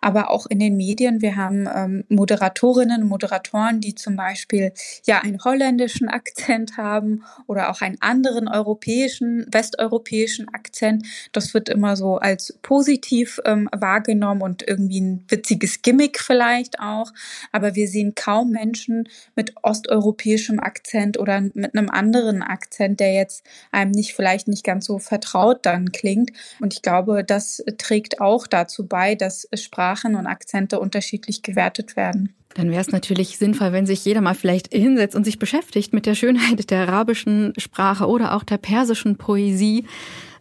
Aber 0.00 0.30
auch 0.30 0.46
in 0.46 0.58
den 0.58 0.76
Medien. 0.76 1.22
Wir 1.22 1.36
haben 1.36 1.68
ähm, 1.72 2.04
Moderatorinnen 2.08 3.06
Moderatoren, 3.06 3.80
die 3.80 3.94
zum 3.94 4.16
Beispiel 4.16 4.72
ja 5.06 5.20
einen 5.20 5.42
holländischen 5.44 6.08
Akzent 6.08 6.76
haben 6.76 7.22
oder 7.46 7.70
auch 7.70 7.82
einen 7.82 7.98
anderen 8.00 8.48
europäischen, 8.48 9.46
westeuropäischen 9.52 10.48
Akzent. 10.48 11.06
Das 11.32 11.54
wird 11.54 11.68
immer 11.68 11.94
so 11.94 12.16
als 12.16 12.58
positiv 12.62 13.40
ähm, 13.44 13.68
wahrgenommen 13.72 14.42
und 14.42 14.66
irgendwie 14.66 14.87
irgendwie 14.88 15.00
ein 15.00 15.24
witziges 15.28 15.82
Gimmick 15.82 16.20
vielleicht 16.20 16.80
auch. 16.80 17.12
Aber 17.52 17.74
wir 17.74 17.88
sehen 17.88 18.14
kaum 18.14 18.50
Menschen 18.50 19.08
mit 19.36 19.54
osteuropäischem 19.62 20.58
Akzent 20.60 21.18
oder 21.18 21.40
mit 21.40 21.76
einem 21.76 21.90
anderen 21.90 22.42
Akzent, 22.42 23.00
der 23.00 23.14
jetzt 23.14 23.44
einem 23.70 23.92
nicht 23.92 24.14
vielleicht 24.14 24.48
nicht 24.48 24.64
ganz 24.64 24.86
so 24.86 24.98
vertraut 24.98 25.64
dann 25.66 25.92
klingt. 25.92 26.30
Und 26.60 26.74
ich 26.74 26.82
glaube, 26.82 27.24
das 27.24 27.62
trägt 27.78 28.20
auch 28.20 28.46
dazu 28.46 28.86
bei, 28.86 29.14
dass 29.14 29.48
Sprachen 29.54 30.14
und 30.14 30.26
Akzente 30.26 30.80
unterschiedlich 30.80 31.42
gewertet 31.42 31.96
werden. 31.96 32.34
Dann 32.54 32.70
wäre 32.70 32.80
es 32.80 32.90
natürlich 32.90 33.38
sinnvoll, 33.38 33.72
wenn 33.72 33.86
sich 33.86 34.04
jeder 34.04 34.20
mal 34.20 34.34
vielleicht 34.34 34.72
hinsetzt 34.72 35.14
und 35.14 35.24
sich 35.24 35.38
beschäftigt 35.38 35.92
mit 35.92 36.06
der 36.06 36.14
Schönheit 36.14 36.70
der 36.70 36.88
arabischen 36.88 37.52
Sprache 37.58 38.06
oder 38.06 38.34
auch 38.34 38.42
der 38.42 38.58
persischen 38.58 39.16
Poesie 39.16 39.84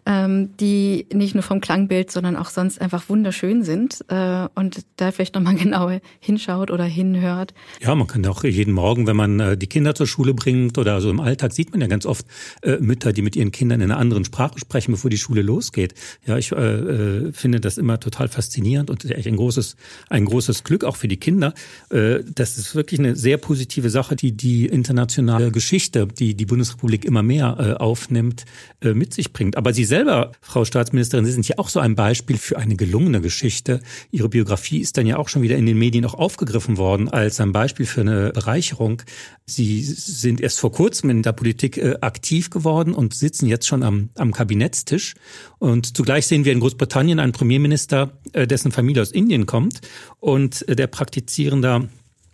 die 0.07 1.05
nicht 1.13 1.33
nur 1.33 1.43
vom 1.43 1.59
Klangbild, 1.59 2.11
sondern 2.11 2.37
auch 2.37 2.49
sonst 2.49 2.79
einfach 2.79 3.09
wunderschön 3.09 3.63
sind 3.63 4.05
äh, 4.07 4.47
und 4.55 4.85
da 4.95 5.11
vielleicht 5.11 5.35
nochmal 5.35 5.55
genau 5.57 5.91
hinschaut 6.19 6.71
oder 6.71 6.85
hinhört. 6.85 7.53
Ja, 7.81 7.93
man 7.93 8.07
kann 8.07 8.25
auch 8.25 8.45
jeden 8.45 8.73
Morgen, 8.73 9.05
wenn 9.05 9.17
man 9.17 9.39
äh, 9.39 9.57
die 9.57 9.67
Kinder 9.67 9.95
zur 9.95 10.07
Schule 10.07 10.33
bringt 10.33 10.77
oder 10.77 11.01
so 11.01 11.09
im 11.09 11.19
Alltag, 11.19 11.51
sieht 11.51 11.71
man 11.71 11.81
ja 11.81 11.87
ganz 11.87 12.05
oft 12.05 12.25
äh, 12.61 12.77
Mütter, 12.77 13.11
die 13.11 13.21
mit 13.21 13.35
ihren 13.35 13.51
Kindern 13.51 13.81
in 13.81 13.91
einer 13.91 13.99
anderen 13.99 14.23
Sprache 14.23 14.59
sprechen, 14.59 14.93
bevor 14.93 15.09
die 15.09 15.17
Schule 15.17 15.41
losgeht. 15.41 15.93
Ja, 16.25 16.37
ich 16.37 16.53
äh, 16.53 17.33
finde 17.33 17.59
das 17.59 17.77
immer 17.77 17.99
total 17.99 18.29
faszinierend 18.29 18.89
und 18.89 19.03
echt 19.03 19.27
ein 19.27 19.35
großes, 19.35 19.75
ein 20.09 20.23
großes 20.23 20.63
Glück 20.63 20.85
auch 20.85 20.95
für 20.95 21.07
die 21.07 21.17
Kinder. 21.17 21.53
Das 21.89 22.57
ist 22.57 22.75
wirklich 22.75 22.99
eine 22.99 23.15
sehr 23.15 23.37
positive 23.37 23.89
Sache, 23.89 24.15
die 24.15 24.31
die 24.31 24.67
internationale 24.67 25.51
Geschichte, 25.51 26.07
die 26.07 26.35
die 26.35 26.45
Bundesrepublik 26.45 27.05
immer 27.05 27.23
mehr 27.23 27.81
aufnimmt, 27.81 28.45
mit 28.81 29.13
sich 29.13 29.33
bringt. 29.33 29.57
Aber 29.57 29.73
sie 29.73 29.85
selbst 29.85 29.96
selber, 29.97 30.31
Frau 30.41 30.63
Staatsministerin, 30.63 31.25
Sie 31.25 31.31
sind 31.31 31.47
ja 31.47 31.57
auch 31.57 31.69
so 31.69 31.79
ein 31.79 31.95
Beispiel 31.95 32.37
für 32.37 32.59
eine 32.59 32.75
gelungene 32.75 33.19
Geschichte. 33.19 33.81
Ihre 34.11 34.29
Biografie 34.29 34.79
ist 34.79 34.95
dann 34.97 35.07
ja 35.07 35.17
auch 35.17 35.27
schon 35.27 35.41
wieder 35.41 35.55
in 35.55 35.65
den 35.65 35.79
Medien 35.79 36.05
auch 36.05 36.13
aufgegriffen 36.13 36.77
worden 36.77 37.09
als 37.09 37.39
ein 37.39 37.51
Beispiel 37.51 37.87
für 37.87 38.01
eine 38.01 38.31
Bereicherung. 38.31 39.01
Sie 39.47 39.81
sind 39.81 40.39
erst 40.39 40.59
vor 40.59 40.71
kurzem 40.71 41.09
in 41.09 41.23
der 41.23 41.31
Politik 41.31 41.77
äh, 41.77 41.95
aktiv 42.01 42.51
geworden 42.51 42.93
und 42.93 43.15
sitzen 43.15 43.47
jetzt 43.47 43.65
schon 43.65 43.81
am, 43.81 44.09
am 44.15 44.33
Kabinettstisch. 44.33 45.15
Und 45.57 45.97
zugleich 45.97 46.27
sehen 46.27 46.45
wir 46.45 46.53
in 46.53 46.59
Großbritannien 46.59 47.19
einen 47.19 47.31
Premierminister, 47.31 48.11
äh, 48.33 48.45
dessen 48.45 48.71
Familie 48.71 49.01
aus 49.01 49.11
Indien 49.11 49.47
kommt 49.47 49.81
und 50.19 50.67
äh, 50.67 50.75
der 50.75 50.87
praktizierender 50.87 51.89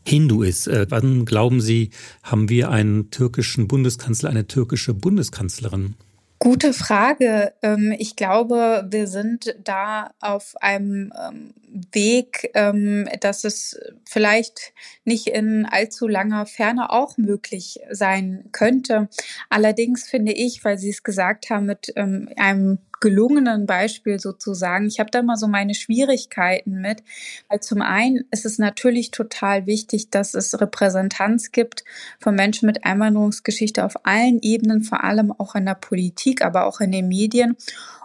Hindu 0.06 0.44
ist. 0.44 0.70
Wann 0.90 1.24
glauben 1.24 1.62
Sie, 1.62 1.92
haben 2.24 2.50
wir 2.50 2.70
einen 2.70 3.10
türkischen 3.10 3.70
Bundeskanzler, 3.70 4.32
eine 4.32 4.48
türkische 4.48 4.94
Bundeskanzlerin? 4.94 5.96
Gute 6.44 6.74
Frage. 6.74 7.54
Ähm, 7.62 7.96
ich 7.98 8.18
glaube, 8.18 8.86
wir 8.90 9.08
sind 9.08 9.56
da 9.64 10.12
auf 10.20 10.56
einem 10.60 11.14
ähm, 11.18 11.54
Weg, 11.94 12.52
ähm, 12.54 13.08
dass 13.22 13.46
es 13.46 13.80
vielleicht 14.04 14.74
nicht 15.06 15.28
in 15.28 15.66
allzu 15.66 16.06
langer 16.06 16.46
Ferne 16.46 16.90
auch 16.90 17.16
möglich 17.18 17.80
sein 17.92 18.50
könnte. 18.52 19.08
Allerdings 19.50 20.04
finde 20.04 20.34
ich, 20.34 20.66
weil 20.66 20.78
Sie 20.78 20.90
es 20.90 21.04
gesagt 21.04 21.50
haben, 21.50 21.66
mit 21.66 21.96
einem 21.96 22.80
gelungenen 23.04 23.66
Beispiel 23.66 24.18
sozusagen. 24.18 24.88
Ich 24.88 25.02
habe 25.02 25.12
da 25.12 25.22
mal 25.22 25.36
so 25.36 25.48
meine 25.48 25.76
Schwierigkeiten 25.76 26.80
mit, 26.80 27.04
weil 27.50 27.60
zum 27.60 27.82
einen 27.82 28.24
ist 28.32 28.46
es 28.46 28.60
natürlich 28.60 29.12
total 29.12 29.66
wichtig, 29.66 30.10
dass 30.10 30.34
es 30.34 30.60
Repräsentanz 30.62 31.52
gibt 31.52 31.84
von 32.22 32.34
Menschen 32.34 32.66
mit 32.66 32.86
Einwanderungsgeschichte 32.86 33.84
auf 33.84 34.06
allen 34.06 34.40
Ebenen, 34.42 34.84
vor 34.84 35.04
allem 35.04 35.34
auch 35.34 35.54
in 35.56 35.66
der 35.66 35.76
Politik, 35.76 36.46
aber 36.46 36.66
auch 36.66 36.80
in 36.80 36.94
den 36.94 37.10
Medien. 37.10 37.58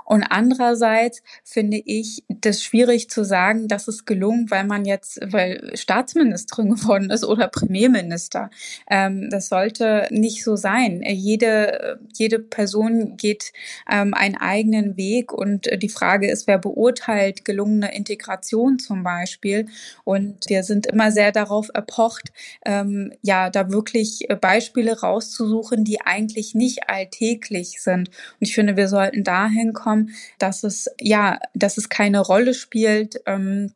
Und 0.09 0.23
andererseits 0.23 1.23
finde 1.45 1.83
ich 1.85 2.25
das 2.29 2.63
schwierig 2.63 3.11
zu 3.11 3.25
sagen, 3.25 3.69
dass 3.69 3.89
es 3.89 4.07
gelungen, 4.07 4.51
weil 4.51 4.65
man 4.65 4.87
jetzt, 4.87 5.21
weil 5.23 5.71
Staatsministerin 5.75 6.71
geworden 6.77 7.11
ist 7.11 7.25
oder 7.25 7.47
Premierminister. 7.49 8.49
Ähm, 8.91 9.29
das 9.29 9.51
sollte 9.51 10.09
nicht 10.11 10.45
so 10.45 10.57
sein. 10.57 11.03
Jede, 11.07 12.01
jede 12.15 12.39
Person 12.39 13.19
geht 13.19 13.53
ähm, 13.91 14.15
einen 14.15 14.37
eigenen 14.37 14.97
Weg 14.97 15.31
und 15.31 15.69
die 15.77 15.91
Frage 15.91 16.31
ist, 16.31 16.47
wer 16.47 16.57
beurteilt 16.57 17.45
gelungene 17.45 17.95
Integration 17.95 18.79
zum 18.79 19.03
Beispiel. 19.03 19.67
Und 20.05 20.49
wir 20.49 20.63
sind 20.63 20.87
immer 20.87 21.13
sehr 21.13 21.33
darauf 21.33 21.69
erpocht, 21.75 22.33
ähm, 22.65 23.13
ja, 23.21 23.51
da 23.51 23.71
wirklich 23.71 24.27
Beispiele 24.41 25.01
rauszusuchen, 25.01 25.85
die 25.85 26.01
eigentlich 26.01 26.55
nicht 26.55 26.89
alltäglich 26.89 27.83
sind. 27.83 28.09
Und 28.09 28.39
ich 28.41 28.55
finde, 28.55 28.79
wir 28.79 28.89
sollten 28.89 29.23
dahin 29.23 29.75
kommen, 29.75 29.98
haben, 29.99 30.15
dass 30.39 30.65
es 30.65 30.89
ja, 31.01 31.39
dass 31.55 31.79
es 31.79 31.89
keine 31.89 32.21
Rolle 32.21 32.55
spielt, 32.55 33.21
ähm, 33.27 33.73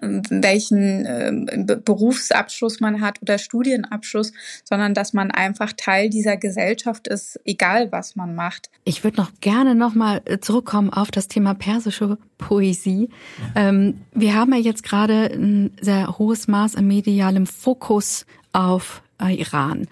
welchen 0.00 1.06
äh, 1.06 1.76
Berufsabschluss 1.84 2.78
man 2.78 3.00
hat 3.00 3.20
oder 3.20 3.36
Studienabschluss, 3.38 4.32
sondern 4.62 4.94
dass 4.94 5.12
man 5.12 5.32
einfach 5.32 5.72
Teil 5.76 6.08
dieser 6.08 6.36
Gesellschaft 6.36 7.08
ist, 7.08 7.40
egal 7.44 7.90
was 7.90 8.14
man 8.14 8.36
macht. 8.36 8.70
Ich 8.84 9.02
würde 9.02 9.16
noch 9.16 9.32
gerne 9.40 9.74
nochmal 9.74 10.20
äh, 10.26 10.38
zurückkommen 10.38 10.90
auf 10.90 11.10
das 11.10 11.26
Thema 11.26 11.54
persische 11.54 12.16
Poesie. 12.36 13.08
Ja. 13.56 13.68
Ähm, 13.68 14.02
wir 14.12 14.34
haben 14.34 14.52
ja 14.52 14.60
jetzt 14.60 14.84
gerade 14.84 15.32
ein 15.32 15.72
sehr 15.80 16.16
hohes 16.18 16.46
Maß 16.46 16.76
an 16.76 16.86
medialem 16.86 17.46
Fokus 17.46 18.24
auf 18.52 19.02
äh, 19.20 19.34
Iran. 19.34 19.88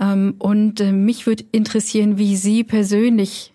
Ähm, 0.00 0.34
und 0.38 0.80
äh, 0.80 0.90
mich 0.90 1.26
würde 1.26 1.44
interessieren, 1.52 2.18
wie 2.18 2.34
Sie 2.34 2.64
persönlich 2.64 3.52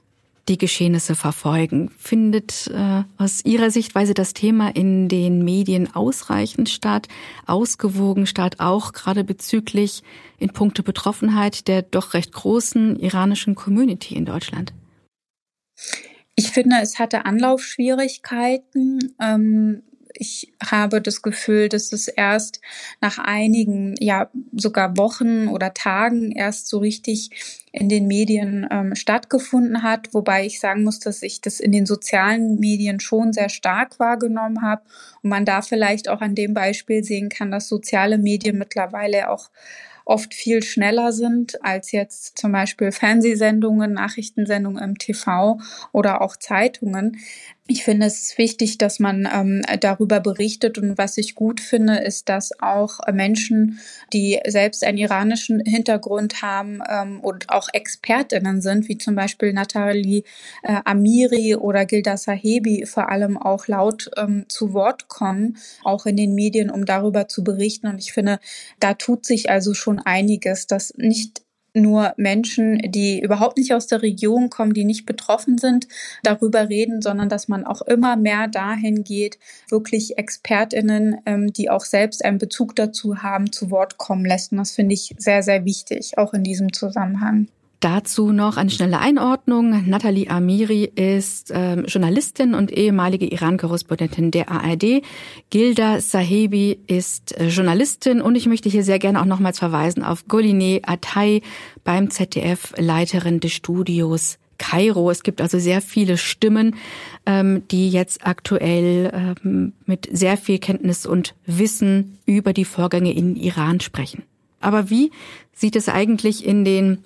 die 0.49 0.57
Geschehnisse 0.57 1.15
verfolgen. 1.15 1.89
Findet 1.97 2.67
äh, 2.67 3.03
aus 3.17 3.45
Ihrer 3.45 3.71
Sichtweise 3.71 4.13
das 4.13 4.33
Thema 4.33 4.75
in 4.75 5.07
den 5.07 5.43
Medien 5.43 5.93
ausreichend 5.95 6.69
statt, 6.69 7.07
ausgewogen 7.45 8.25
statt, 8.25 8.55
auch 8.59 8.91
gerade 8.93 9.23
bezüglich 9.23 10.03
in 10.39 10.49
puncto 10.49 10.83
Betroffenheit 10.83 11.67
der 11.67 11.81
doch 11.81 12.13
recht 12.13 12.33
großen 12.33 12.97
iranischen 12.97 13.55
Community 13.55 14.15
in 14.15 14.25
Deutschland? 14.25 14.73
Ich 16.35 16.51
finde, 16.51 16.77
es 16.81 16.99
hatte 16.99 17.25
Anlaufschwierigkeiten. 17.25 19.15
Ähm 19.21 19.83
ich 20.15 20.53
habe 20.63 21.01
das 21.01 21.21
Gefühl, 21.21 21.69
dass 21.69 21.91
es 21.91 22.07
erst 22.07 22.61
nach 23.01 23.17
einigen, 23.17 23.95
ja 23.99 24.29
sogar 24.55 24.97
Wochen 24.97 25.47
oder 25.47 25.73
Tagen 25.73 26.31
erst 26.31 26.67
so 26.67 26.79
richtig 26.79 27.31
in 27.71 27.89
den 27.89 28.07
Medien 28.07 28.67
ähm, 28.71 28.95
stattgefunden 28.95 29.81
hat, 29.83 30.13
wobei 30.13 30.45
ich 30.45 30.59
sagen 30.59 30.83
muss, 30.83 30.99
dass 30.99 31.23
ich 31.23 31.41
das 31.41 31.59
in 31.59 31.71
den 31.71 31.85
sozialen 31.85 32.59
Medien 32.59 32.99
schon 32.99 33.33
sehr 33.33 33.49
stark 33.49 33.99
wahrgenommen 33.99 34.61
habe 34.61 34.83
und 35.21 35.29
man 35.29 35.45
da 35.45 35.61
vielleicht 35.61 36.07
auch 36.09 36.21
an 36.21 36.35
dem 36.35 36.53
Beispiel 36.53 37.03
sehen 37.03 37.29
kann, 37.29 37.51
dass 37.51 37.67
soziale 37.67 38.17
Medien 38.17 38.57
mittlerweile 38.57 39.29
auch 39.29 39.49
oft 40.05 40.33
viel 40.33 40.63
schneller 40.63 41.11
sind 41.13 41.63
als 41.63 41.91
jetzt 41.91 42.37
zum 42.37 42.51
Beispiel 42.51 42.91
Fernsehsendungen, 42.91 43.93
Nachrichtensendungen 43.93 44.83
im 44.83 44.97
TV 44.97 45.59
oder 45.91 46.21
auch 46.21 46.35
Zeitungen. 46.35 47.17
Ich 47.65 47.85
finde 47.85 48.07
es 48.07 48.37
wichtig, 48.37 48.77
dass 48.77 48.99
man 48.99 49.25
ähm, 49.33 49.61
darüber 49.79 50.19
berichtet 50.19 50.77
und 50.77 50.97
was 50.97 51.17
ich 51.17 51.33
gut 51.33 51.61
finde, 51.61 51.95
ist, 51.95 52.27
dass 52.27 52.51
auch 52.59 52.99
Menschen, 53.13 53.79
die 54.11 54.37
selbst 54.45 54.83
einen 54.83 54.97
iranischen 54.97 55.61
Hintergrund 55.61 56.41
haben 56.41 56.81
ähm, 56.89 57.21
und 57.21 57.49
auch 57.49 57.69
Expertinnen 57.71 58.61
sind, 58.61 58.89
wie 58.89 58.97
zum 58.97 59.15
Beispiel 59.15 59.53
Nathalie 59.53 60.23
äh, 60.63 60.81
Amiri 60.83 61.55
oder 61.55 61.85
Gilda 61.85 62.17
Sahebi, 62.17 62.85
vor 62.85 63.09
allem 63.09 63.37
auch 63.37 63.67
laut 63.67 64.11
ähm, 64.17 64.43
zu 64.49 64.73
Wort 64.73 65.07
kommen, 65.07 65.57
auch 65.85 66.05
in 66.05 66.17
den 66.17 66.35
Medien, 66.35 66.69
um 66.69 66.83
darüber 66.85 67.29
zu 67.29 67.45
berichten. 67.45 67.87
Und 67.87 67.99
ich 67.99 68.11
finde, 68.11 68.39
da 68.81 68.93
tut 68.93 69.25
sich 69.25 69.49
also 69.49 69.73
schon 69.73 69.99
einiges, 69.99 70.67
dass 70.67 70.93
nicht 70.97 71.43
nur 71.73 72.13
Menschen, 72.17 72.79
die 72.85 73.19
überhaupt 73.19 73.57
nicht 73.57 73.73
aus 73.73 73.87
der 73.87 74.01
Region 74.01 74.49
kommen, 74.49 74.73
die 74.73 74.85
nicht 74.85 75.05
betroffen 75.05 75.57
sind, 75.57 75.87
darüber 76.23 76.69
reden, 76.69 77.01
sondern 77.01 77.29
dass 77.29 77.47
man 77.47 77.65
auch 77.65 77.81
immer 77.81 78.15
mehr 78.15 78.47
dahin 78.47 79.03
geht, 79.03 79.39
wirklich 79.69 80.17
Expertinnen, 80.17 81.17
ähm, 81.25 81.51
die 81.51 81.69
auch 81.69 81.85
selbst 81.85 82.23
einen 82.23 82.37
Bezug 82.37 82.75
dazu 82.75 83.23
haben, 83.23 83.51
zu 83.51 83.71
Wort 83.71 83.97
kommen 83.97 84.25
lässt. 84.25 84.51
Und 84.51 84.59
das 84.59 84.71
finde 84.71 84.93
ich 84.93 85.15
sehr, 85.17 85.43
sehr 85.43 85.65
wichtig, 85.65 86.17
auch 86.17 86.33
in 86.33 86.43
diesem 86.43 86.73
Zusammenhang. 86.73 87.47
Dazu 87.83 88.31
noch 88.31 88.55
eine 88.55 88.69
schnelle 88.69 88.99
Einordnung. 88.99 89.89
Nathalie 89.89 90.29
Amiri 90.29 90.85
ist 90.85 91.51
äh, 91.51 91.81
Journalistin 91.81 92.53
und 92.53 92.71
ehemalige 92.71 93.25
Iran-Korrespondentin 93.25 94.31
der 94.31 94.49
ARD. 94.49 95.01
Gilda 95.49 95.99
Sahebi 95.99 96.79
ist 96.87 97.37
äh, 97.37 97.49
Journalistin 97.49 98.21
und 98.21 98.35
ich 98.35 98.45
möchte 98.45 98.69
hier 98.69 98.85
sehr 98.85 98.99
gerne 98.99 99.19
auch 99.19 99.25
nochmals 99.25 99.59
verweisen 99.59 100.01
auf 100.01 100.29
Goline 100.29 100.79
Atay 100.83 101.41
beim 101.83 102.09
ZDF, 102.09 102.73
Leiterin 102.77 103.41
des 103.41 103.51
Studios 103.51 104.39
Kairo. 104.57 105.11
Es 105.11 105.23
gibt 105.23 105.41
also 105.41 105.59
sehr 105.59 105.81
viele 105.81 106.15
Stimmen, 106.15 106.77
ähm, 107.25 107.63
die 107.69 107.89
jetzt 107.89 108.25
aktuell 108.25 109.11
ähm, 109.43 109.73
mit 109.85 110.07
sehr 110.09 110.37
viel 110.37 110.59
Kenntnis 110.59 111.05
und 111.05 111.35
Wissen 111.45 112.17
über 112.25 112.53
die 112.53 112.63
Vorgänge 112.63 113.11
in 113.11 113.35
Iran 113.35 113.81
sprechen. 113.81 114.23
Aber 114.61 114.89
wie 114.89 115.11
sieht 115.51 115.75
es 115.75 115.89
eigentlich 115.89 116.45
in 116.45 116.63
den 116.63 116.99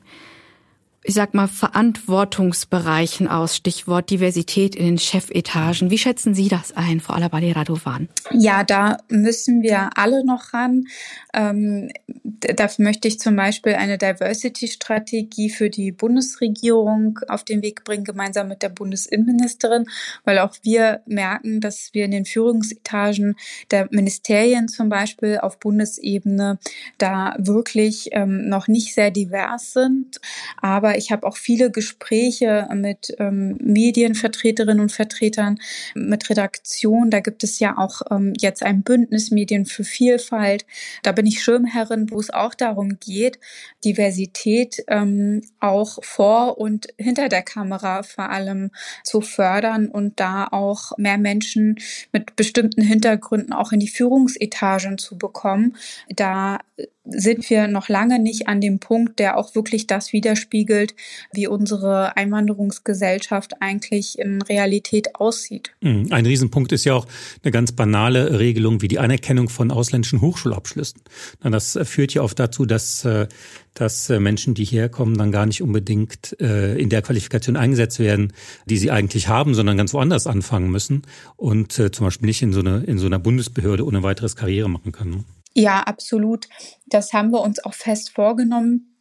ich 1.08 1.14
sag 1.14 1.34
mal, 1.34 1.48
Verantwortungsbereichen 1.48 3.30
aus, 3.30 3.56
Stichwort 3.56 4.10
Diversität 4.10 4.76
in 4.76 4.86
den 4.86 4.98
Chefetagen. 4.98 5.90
Wie 5.90 5.98
schätzen 5.98 6.36
Sie 6.36 6.50
das 6.50 6.76
ein, 6.76 7.00
Frau 7.00 7.14
Alabali 7.14 7.54
Radovan? 7.54 8.10
Ja, 8.32 8.66
da 8.66 8.98
müssen 9.08 9.62
wir 9.62 9.92
alle 9.96 10.26
noch 10.26 10.54
ran. 10.54 10.84
Ähm, 11.34 11.90
dafür 12.24 12.84
möchte 12.84 13.08
ich 13.08 13.22
zum 13.22 13.38
Beispiel 13.38 13.76
eine 13.76 13.98
Diversity-Strategie 13.98 15.50
für 15.50 15.70
die 15.70 15.94
Bundesregierung 15.94 17.20
auf 17.30 17.46
den 17.46 17.62
Weg 17.62 17.86
bringen, 17.86 18.04
gemeinsam 18.04 18.50
mit 18.50 18.62
der 18.62 18.70
Bundesinnenministerin, 18.70 19.86
weil 20.26 20.40
auch 20.40 20.56
wir 20.64 21.04
merken, 21.06 21.62
dass 21.62 21.94
wir 21.94 22.04
in 22.04 22.12
den 22.12 22.26
Führungsetagen 22.26 23.38
der 23.72 23.88
Ministerien 23.92 24.68
zum 24.68 24.90
Beispiel 24.90 25.38
auf 25.38 25.58
Bundesebene 25.58 26.60
da 26.98 27.34
wirklich 27.40 28.10
ähm, 28.12 28.50
noch 28.50 28.68
nicht 28.68 28.94
sehr 28.94 29.10
divers 29.10 29.72
sind. 29.72 30.20
Aber 30.62 30.97
ich 30.98 31.12
habe 31.12 31.26
auch 31.26 31.38
viele 31.38 31.72
Gespräche 31.72 32.68
mit 32.74 33.16
ähm, 33.20 33.58
Medienvertreterinnen 33.62 34.80
und 34.80 34.92
Vertretern, 34.92 35.60
mit 35.96 36.30
Redaktion. 36.30 37.10
Da 37.10 37.20
gibt 37.20 37.44
es 37.44 37.60
ja 37.60 37.78
auch 37.78 38.02
ähm, 38.12 38.34
jetzt 38.38 38.64
ein 38.64 38.84
Bündnis 38.84 39.32
Medien 39.32 39.66
für 39.66 39.84
Vielfalt. 39.84 40.66
Da 41.04 41.12
bin 41.12 41.26
ich 41.26 41.44
Schirmherrin, 41.44 42.12
wo 42.12 42.20
es 42.20 42.30
auch 42.30 42.54
darum 42.54 43.00
geht, 43.00 43.40
Diversität 43.86 44.84
ähm, 44.88 45.42
auch 45.60 46.00
vor 46.04 46.58
und 46.58 46.88
hinter 46.98 47.30
der 47.30 47.44
Kamera 47.44 48.04
vor 48.04 48.30
allem 48.30 48.72
zu 49.04 49.22
fördern 49.22 49.88
und 49.88 50.20
da 50.20 50.48
auch 50.52 50.98
mehr 50.98 51.18
Menschen 51.18 51.78
mit 52.12 52.36
bestimmten 52.36 52.82
Hintergründen 52.82 53.54
auch 53.54 53.72
in 53.72 53.80
die 53.80 53.88
Führungsetagen 53.88 54.98
zu 54.98 55.18
bekommen. 55.18 55.76
Da 56.10 56.60
sind 57.06 57.50
wir 57.50 57.68
noch 57.68 57.90
lange 57.90 58.20
nicht 58.20 58.48
an 58.48 58.62
dem 58.62 58.80
Punkt, 58.80 59.20
der 59.20 59.38
auch 59.38 59.56
wirklich 59.56 59.88
das 59.88 60.14
widerspiegelt, 60.14 60.94
wie 61.34 61.48
unsere 61.48 62.18
Einwanderungsgesellschaft 62.18 63.62
eigentlich 63.62 64.20
in 64.20 64.42
Realität 64.42 65.16
aussieht. 65.16 65.72
Hm, 65.82 66.08
ein 66.12 66.26
Riesenpunkt 66.26 66.72
ist 66.72 66.86
ja 66.86 66.96
auch 66.96 67.08
eine 67.44 67.52
ganz 67.52 67.72
banale 67.72 68.40
Regelung 68.40 68.82
wie 68.82 68.88
die 68.88 69.00
Anerkennung 69.00 69.50
von 69.50 69.72
ausländischen 69.72 70.22
Hochschulabschlüssen. 70.22 71.02
Das 71.42 71.80
führt 71.84 72.14
ja 72.14 72.22
oft 72.22 72.38
dazu, 72.40 72.66
dass 72.66 73.06
äh, 73.06 73.28
dass 73.74 74.10
äh, 74.10 74.20
Menschen, 74.20 74.56
die 74.56 74.66
herkommen, 74.66 75.18
dann 75.18 75.32
gar 75.32 75.46
nicht 75.46 75.62
unbedingt 75.62 76.36
äh, 76.42 76.76
in 76.78 76.90
der 76.90 77.04
Qualifikation 77.04 77.56
eingesetzt 77.56 78.00
werden, 78.00 78.34
die 78.66 78.78
sie 78.78 78.90
eigentlich 78.90 79.28
haben, 79.28 79.54
sondern 79.54 79.78
ganz 79.78 79.94
woanders 79.94 80.26
anfangen 80.26 80.72
müssen 80.72 81.04
und 81.36 81.74
zum 81.74 82.06
Beispiel 82.06 82.26
nicht 82.26 82.42
in 82.42 82.54
so, 82.54 82.62
eine, 82.62 82.84
in 82.86 82.98
so 82.98 83.06
einer 83.06 83.20
Bundesbehörde 83.20 83.86
ohne 83.86 84.02
weiteres 84.02 84.36
Karriere 84.36 84.68
machen 84.68 84.92
können. 84.92 85.26
Ja, 85.58 85.80
absolut. 85.80 86.48
Das 86.86 87.14
haben 87.14 87.32
wir 87.32 87.42
uns 87.42 87.64
auch 87.66 87.74
fest 87.74 88.12
vorgenommen 88.12 88.94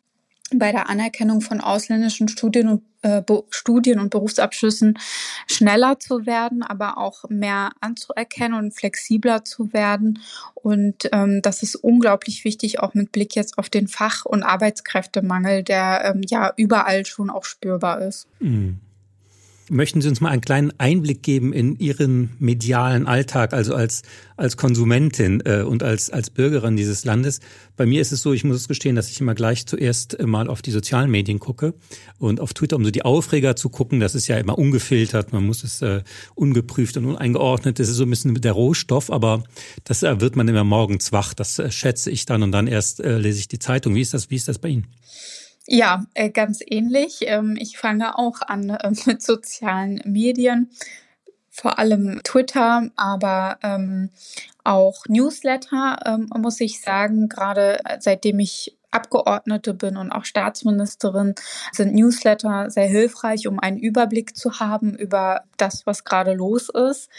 bei 0.54 0.72
der 0.72 0.88
Anerkennung 0.88 1.42
von 1.42 1.60
ausländischen 1.60 2.28
Studien 2.28 2.68
und, 2.68 2.82
äh, 3.02 3.22
Studien 3.50 4.00
und 4.00 4.08
Berufsabschlüssen 4.08 4.98
schneller 5.48 5.98
zu 6.00 6.24
werden, 6.24 6.62
aber 6.62 6.96
auch 6.96 7.24
mehr 7.28 7.72
anzuerkennen 7.80 8.58
und 8.58 8.72
flexibler 8.72 9.44
zu 9.44 9.74
werden. 9.74 10.20
Und 10.54 11.10
ähm, 11.12 11.42
das 11.42 11.62
ist 11.62 11.76
unglaublich 11.76 12.44
wichtig, 12.44 12.80
auch 12.80 12.94
mit 12.94 13.12
Blick 13.12 13.34
jetzt 13.34 13.58
auf 13.58 13.68
den 13.68 13.86
Fach- 13.86 14.24
und 14.24 14.42
Arbeitskräftemangel, 14.42 15.62
der 15.62 16.14
ähm, 16.14 16.22
ja 16.26 16.54
überall 16.56 17.04
schon 17.04 17.28
auch 17.28 17.44
spürbar 17.44 18.00
ist. 18.00 18.28
Mhm. 18.40 18.80
Möchten 19.68 20.00
Sie 20.00 20.08
uns 20.08 20.20
mal 20.20 20.28
einen 20.28 20.42
kleinen 20.42 20.72
Einblick 20.78 21.24
geben 21.24 21.52
in 21.52 21.76
Ihren 21.80 22.30
medialen 22.38 23.08
Alltag, 23.08 23.52
also 23.52 23.74
als, 23.74 24.02
als 24.36 24.56
Konsumentin 24.56 25.42
äh, 25.44 25.62
und 25.62 25.82
als, 25.82 26.08
als 26.08 26.30
Bürgerin 26.30 26.76
dieses 26.76 27.04
Landes? 27.04 27.40
Bei 27.76 27.84
mir 27.84 28.00
ist 28.00 28.12
es 28.12 28.22
so, 28.22 28.32
ich 28.32 28.44
muss 28.44 28.58
es 28.58 28.68
gestehen, 28.68 28.94
dass 28.94 29.10
ich 29.10 29.20
immer 29.20 29.34
gleich 29.34 29.66
zuerst 29.66 30.20
äh, 30.20 30.24
mal 30.24 30.46
auf 30.46 30.62
die 30.62 30.70
sozialen 30.70 31.10
Medien 31.10 31.40
gucke 31.40 31.74
und 32.18 32.38
auf 32.38 32.54
Twitter, 32.54 32.76
um 32.76 32.84
so 32.84 32.92
die 32.92 33.04
Aufreger 33.04 33.56
zu 33.56 33.68
gucken. 33.68 33.98
Das 33.98 34.14
ist 34.14 34.28
ja 34.28 34.36
immer 34.36 34.56
ungefiltert, 34.56 35.32
man 35.32 35.44
muss 35.44 35.64
es 35.64 35.82
äh, 35.82 36.04
ungeprüft 36.36 36.96
und 36.96 37.04
uneingeordnet. 37.04 37.80
Das 37.80 37.88
ist 37.88 37.96
so 37.96 38.04
ein 38.04 38.10
bisschen 38.10 38.40
der 38.40 38.52
Rohstoff, 38.52 39.10
aber 39.10 39.42
das 39.82 40.04
äh, 40.04 40.20
wird 40.20 40.36
man 40.36 40.46
immer 40.46 40.62
morgens 40.62 41.10
wach. 41.10 41.34
Das 41.34 41.58
äh, 41.58 41.72
schätze 41.72 42.12
ich 42.12 42.24
dann 42.24 42.44
und 42.44 42.52
dann 42.52 42.68
erst 42.68 43.00
äh, 43.00 43.18
lese 43.18 43.40
ich 43.40 43.48
die 43.48 43.58
Zeitung. 43.58 43.96
Wie 43.96 44.00
ist 44.00 44.14
das, 44.14 44.30
wie 44.30 44.36
ist 44.36 44.46
das 44.46 44.60
bei 44.60 44.68
Ihnen? 44.68 44.86
Ja, 45.68 46.06
äh, 46.14 46.30
ganz 46.30 46.60
ähnlich. 46.64 47.20
Ähm, 47.22 47.56
ich 47.58 47.78
fange 47.78 48.18
auch 48.18 48.40
an 48.42 48.70
äh, 48.70 48.90
mit 49.06 49.22
sozialen 49.22 50.00
Medien, 50.04 50.70
vor 51.50 51.78
allem 51.78 52.20
Twitter, 52.22 52.90
aber 52.96 53.58
ähm, 53.62 54.10
auch 54.64 55.06
Newsletter, 55.08 55.98
ähm, 56.04 56.30
muss 56.38 56.60
ich 56.60 56.80
sagen, 56.80 57.28
gerade 57.28 57.80
seitdem 58.00 58.38
ich 58.40 58.75
Abgeordnete 58.96 59.74
bin 59.74 59.96
und 59.96 60.10
auch 60.10 60.24
Staatsministerin, 60.24 61.34
sind 61.72 61.94
Newsletter 61.94 62.70
sehr 62.70 62.88
hilfreich, 62.88 63.46
um 63.46 63.60
einen 63.60 63.78
Überblick 63.78 64.36
zu 64.36 64.58
haben 64.58 64.96
über 64.96 65.42
das, 65.58 65.86
was 65.86 66.04
gerade 66.04 66.32
los 66.32 66.68
ist. 66.68 67.10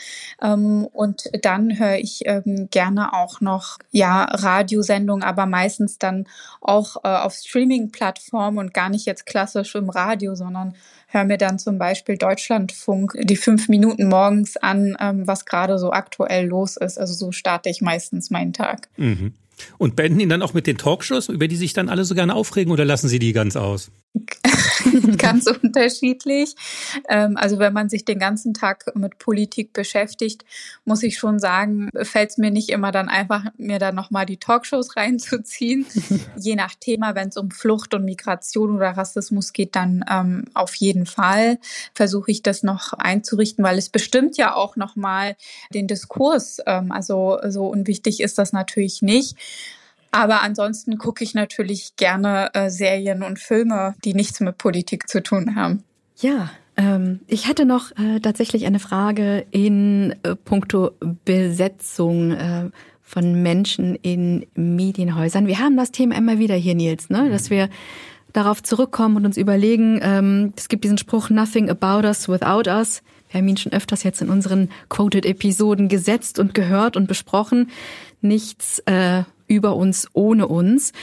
Ähm, 0.42 0.88
und 0.92 1.30
dann 1.44 1.78
höre 1.80 1.98
ich 1.98 2.24
ähm, 2.26 2.68
gerne 2.72 3.14
auch 3.14 3.40
noch 3.42 3.78
ja 3.92 4.24
Radiosendungen, 4.24 5.24
aber 5.24 5.46
meistens 5.46 5.98
dann 5.98 6.28
auch 6.62 6.98
äh, 7.04 7.08
auf 7.08 7.34
Streaming-Plattformen 7.34 8.58
und 8.58 8.74
gar 8.74 8.90
nicht 8.90 9.06
jetzt 9.06 9.26
klassisch 9.26 9.76
im 9.76 9.90
Radio, 9.90 10.36
sondern 10.36 10.74
höre 11.08 11.24
mir 11.24 11.38
dann 11.38 11.60
zum 11.60 11.78
Beispiel 11.78 12.18
Deutschlandfunk 12.18 13.14
die 13.22 13.38
fünf 13.38 13.70
Minuten 13.70 14.08
morgens 14.08 14.58
an, 14.58 14.98
ähm, 15.00 15.26
was 15.26 15.46
gerade 15.46 15.78
so 15.80 15.92
aktuell 15.92 16.46
los 16.46 16.78
ist. 16.78 17.00
Also 17.00 17.14
so 17.14 17.32
starte 17.32 17.70
ich 17.70 17.82
meistens 17.82 18.30
meinen 18.30 18.54
Tag. 18.54 18.90
Mhm. 18.98 19.34
Und 19.78 19.96
beenden 19.96 20.20
ihn 20.20 20.30
dann 20.30 20.42
auch 20.42 20.54
mit 20.54 20.68
den 20.68 20.78
Talkshows, 20.78 21.30
über 21.30 21.48
die 21.48 21.56
sich 21.56 21.74
dann 21.74 21.90
alle 21.90 22.06
so 22.06 22.16
gerne 22.16 22.36
aufregen 22.36 22.72
oder 22.72 22.86
lassen 22.86 23.08
Sie 23.08 23.20
die 23.20 23.34
ganz 23.34 23.56
aus? 23.56 23.92
ganz 25.18 25.48
unterschiedlich. 25.48 26.56
Ähm, 27.10 27.38
also 27.38 27.60
wenn 27.60 27.74
man 27.74 27.90
sich 27.90 28.06
den 28.06 28.20
ganzen 28.20 28.54
Tag 28.54 28.86
mit 28.96 29.18
Politik 29.18 29.74
beschäftigt, 29.74 30.46
muss 30.86 31.04
ich 31.04 31.18
schon 31.18 31.40
sagen, 31.40 31.90
fällt 32.02 32.32
es 32.32 32.38
mir 32.38 32.52
nicht 32.52 32.70
immer 32.70 32.92
dann 32.92 33.10
einfach, 33.10 33.46
mir 33.58 33.80
da 33.80 33.92
nochmal 33.92 34.26
die 34.26 34.38
Talkshows 34.38 34.96
reinzuziehen. 34.96 35.86
Je 36.38 36.56
nach 36.56 36.76
Thema, 36.76 37.16
wenn 37.16 37.30
es 37.30 37.38
um 37.38 37.52
Flucht 37.52 37.94
und 37.94 38.06
Migration 38.06 38.76
oder 38.76 38.92
Rassismus 38.92 39.54
geht, 39.54 39.76
dann 39.76 40.04
ähm, 40.10 40.46
auf 40.54 40.76
jeden 40.76 41.06
Fall 41.06 41.60
versuche 41.94 42.32
ich 42.32 42.44
das 42.44 42.64
noch 42.64 42.94
einzurichten, 42.94 43.64
weil 43.64 43.78
es 43.78 43.90
bestimmt 43.90 44.38
ja 44.38 44.56
auch 44.56 44.76
nochmal 44.76 45.36
den 45.74 45.88
Diskurs. 45.88 46.60
Ähm, 46.66 46.92
also 46.92 47.40
so 47.48 47.68
unwichtig 47.68 48.22
ist 48.22 48.38
das 48.38 48.54
natürlich 48.54 49.02
nicht. 49.02 49.36
Aber 50.12 50.42
ansonsten 50.42 50.98
gucke 50.98 51.24
ich 51.24 51.34
natürlich 51.34 51.96
gerne 51.96 52.50
äh, 52.54 52.70
Serien 52.70 53.24
und 53.24 53.40
Filme, 53.40 53.96
die 54.04 54.14
nichts 54.14 54.40
mit 54.40 54.58
Politik 54.58 55.08
zu 55.10 55.22
tun 55.22 55.56
haben. 55.56 55.84
Ja, 56.18 56.50
ähm, 56.78 57.20
ich 57.28 57.48
hatte 57.48 57.66
noch 57.66 57.92
äh, 57.98 58.20
tatsächlich 58.20 58.66
eine 58.66 58.80
Frage 58.80 59.46
in 59.52 60.16
äh, 60.24 60.36
puncto 60.36 60.92
Besetzung 61.26 62.32
äh, 62.32 62.70
von 63.02 63.42
Menschen 63.42 63.96
in 63.96 64.46
Medienhäusern. 64.56 65.48
Wir 65.48 65.60
haben 65.60 65.78
das 65.78 65.92
Thema 65.92 66.16
immer 66.16 66.40
wieder 66.40 66.56
hier, 66.56 66.76
Nils, 66.76 67.10
ne? 67.10 67.30
dass 67.30 67.50
wir 67.50 67.70
darauf 68.34 68.62
zurückkommen 68.62 69.16
und 69.16 69.26
uns 69.26 69.38
überlegen, 69.38 70.00
ähm, 70.04 70.54
es 70.56 70.68
gibt 70.68 70.84
diesen 70.84 70.98
Spruch, 70.98 71.30
nothing 71.30 71.70
about 71.70 72.06
us 72.06 72.30
without 72.30 72.70
us. 72.70 73.02
Wir 73.30 73.40
haben 73.40 73.48
ihn 73.48 73.58
schon 73.58 73.74
öfters 73.74 74.04
jetzt 74.04 74.22
in 74.22 74.30
unseren 74.30 74.70
Quoted-Episoden 74.90 75.88
gesetzt 75.88 76.38
und 76.38 76.54
gehört 76.54 76.96
und 76.96 77.08
besprochen. 77.08 77.72
Nichts 78.22 78.80
äh, 78.86 79.24
über 79.48 79.76
uns 79.76 80.08
ohne 80.14 80.48
uns. 80.48 80.94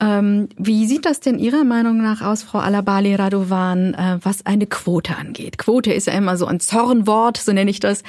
Ähm, 0.00 0.48
wie 0.56 0.86
sieht 0.86 1.06
das 1.06 1.18
denn 1.18 1.40
Ihrer 1.40 1.64
Meinung 1.64 2.00
nach 2.00 2.22
aus, 2.22 2.44
Frau 2.44 2.58
Alabali 2.58 3.16
Radovan, 3.16 3.94
äh, 3.94 4.18
was 4.22 4.46
eine 4.46 4.66
Quote 4.66 5.16
angeht? 5.16 5.58
Quote 5.58 5.92
ist 5.92 6.06
ja 6.06 6.12
immer 6.12 6.36
so 6.36 6.46
ein 6.46 6.60
Zornwort, 6.60 7.36
so 7.36 7.52
nenne 7.52 7.70
ich 7.70 7.80
das. 7.80 8.04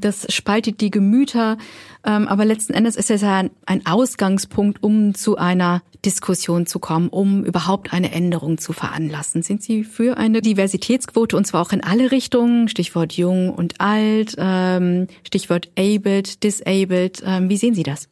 Das 0.00 0.26
spaltet 0.32 0.80
die 0.80 0.90
Gemüter. 0.90 1.58
Ähm, 2.06 2.28
aber 2.28 2.46
letzten 2.46 2.72
Endes 2.72 2.96
ist 2.96 3.10
es 3.10 3.20
ja 3.20 3.42
ein, 3.66 3.86
Ausgangspunkt, 3.86 4.82
um 4.82 5.14
zu 5.14 5.36
einer 5.36 5.82
Diskussion 6.04 6.64
zu 6.66 6.78
kommen, 6.78 7.08
um 7.10 7.44
überhaupt 7.44 7.92
eine 7.92 8.12
Änderung 8.12 8.56
zu 8.56 8.72
veranlassen. 8.72 9.42
Sind 9.42 9.62
Sie 9.62 9.84
für 9.84 10.16
eine 10.16 10.40
Diversitätsquote 10.40 11.36
und 11.36 11.46
zwar 11.46 11.60
auch 11.60 11.72
in 11.72 11.84
alle 11.84 12.10
Richtungen? 12.10 12.68
Stichwort 12.68 13.12
jung 13.14 13.50
und 13.50 13.82
alt, 13.82 14.34
ähm, 14.38 15.08
Stichwort 15.26 15.68
abled, 15.78 16.42
disabled. 16.42 17.22
Ähm, 17.26 17.50
wie 17.50 17.56
sehen 17.58 17.74
Sie 17.74 17.82
das? 17.82 18.08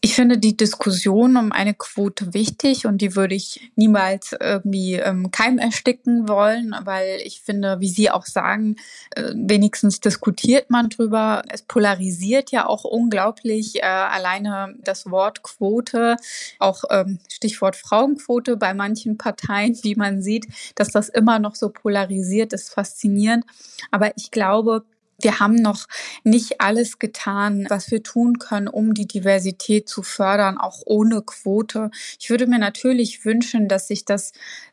Ich 0.00 0.14
finde 0.14 0.38
die 0.38 0.56
Diskussion 0.56 1.36
um 1.36 1.52
eine 1.52 1.74
Quote 1.74 2.32
wichtig 2.32 2.86
und 2.86 2.98
die 2.98 3.16
würde 3.16 3.34
ich 3.34 3.72
niemals 3.76 4.36
irgendwie 4.38 4.94
ähm, 4.94 5.30
keim 5.30 5.58
ersticken 5.58 6.28
wollen, 6.28 6.76
weil 6.84 7.20
ich 7.24 7.40
finde, 7.40 7.80
wie 7.80 7.88
Sie 7.88 8.10
auch 8.10 8.26
sagen, 8.26 8.76
äh, 9.16 9.32
wenigstens 9.34 10.00
diskutiert 10.00 10.70
man 10.70 10.90
drüber. 10.90 11.42
Es 11.48 11.62
polarisiert 11.62 12.52
ja 12.52 12.66
auch 12.66 12.84
unglaublich 12.84 13.82
äh, 13.82 13.86
alleine 13.86 14.76
das 14.84 15.10
Wort 15.10 15.42
Quote, 15.42 16.16
auch 16.58 16.84
ähm, 16.90 17.18
Stichwort 17.28 17.74
Frauenquote 17.74 18.56
bei 18.56 18.74
manchen 18.74 19.18
Parteien, 19.18 19.76
wie 19.82 19.96
man 19.96 20.22
sieht, 20.22 20.46
dass 20.76 20.90
das 20.90 21.08
immer 21.08 21.38
noch 21.38 21.54
so 21.54 21.70
polarisiert, 21.70 22.52
ist 22.52 22.72
faszinierend. 22.72 23.44
Aber 23.90 24.12
ich 24.16 24.30
glaube, 24.30 24.84
wir 25.20 25.40
haben 25.40 25.56
noch 25.56 25.86
nicht 26.24 26.60
alles 26.60 26.98
getan, 26.98 27.66
was 27.68 27.90
wir 27.90 28.02
tun 28.02 28.38
können, 28.38 28.68
um 28.68 28.94
die 28.94 29.06
Diversität 29.06 29.88
zu 29.88 30.02
fördern, 30.02 30.58
auch 30.58 30.82
ohne 30.84 31.22
Quote. 31.22 31.90
Ich 32.20 32.28
würde 32.28 32.46
mir 32.46 32.58
natürlich 32.58 33.24
wünschen, 33.24 33.68
dass 33.68 33.88
sich 33.88 34.04
das 34.04 34.32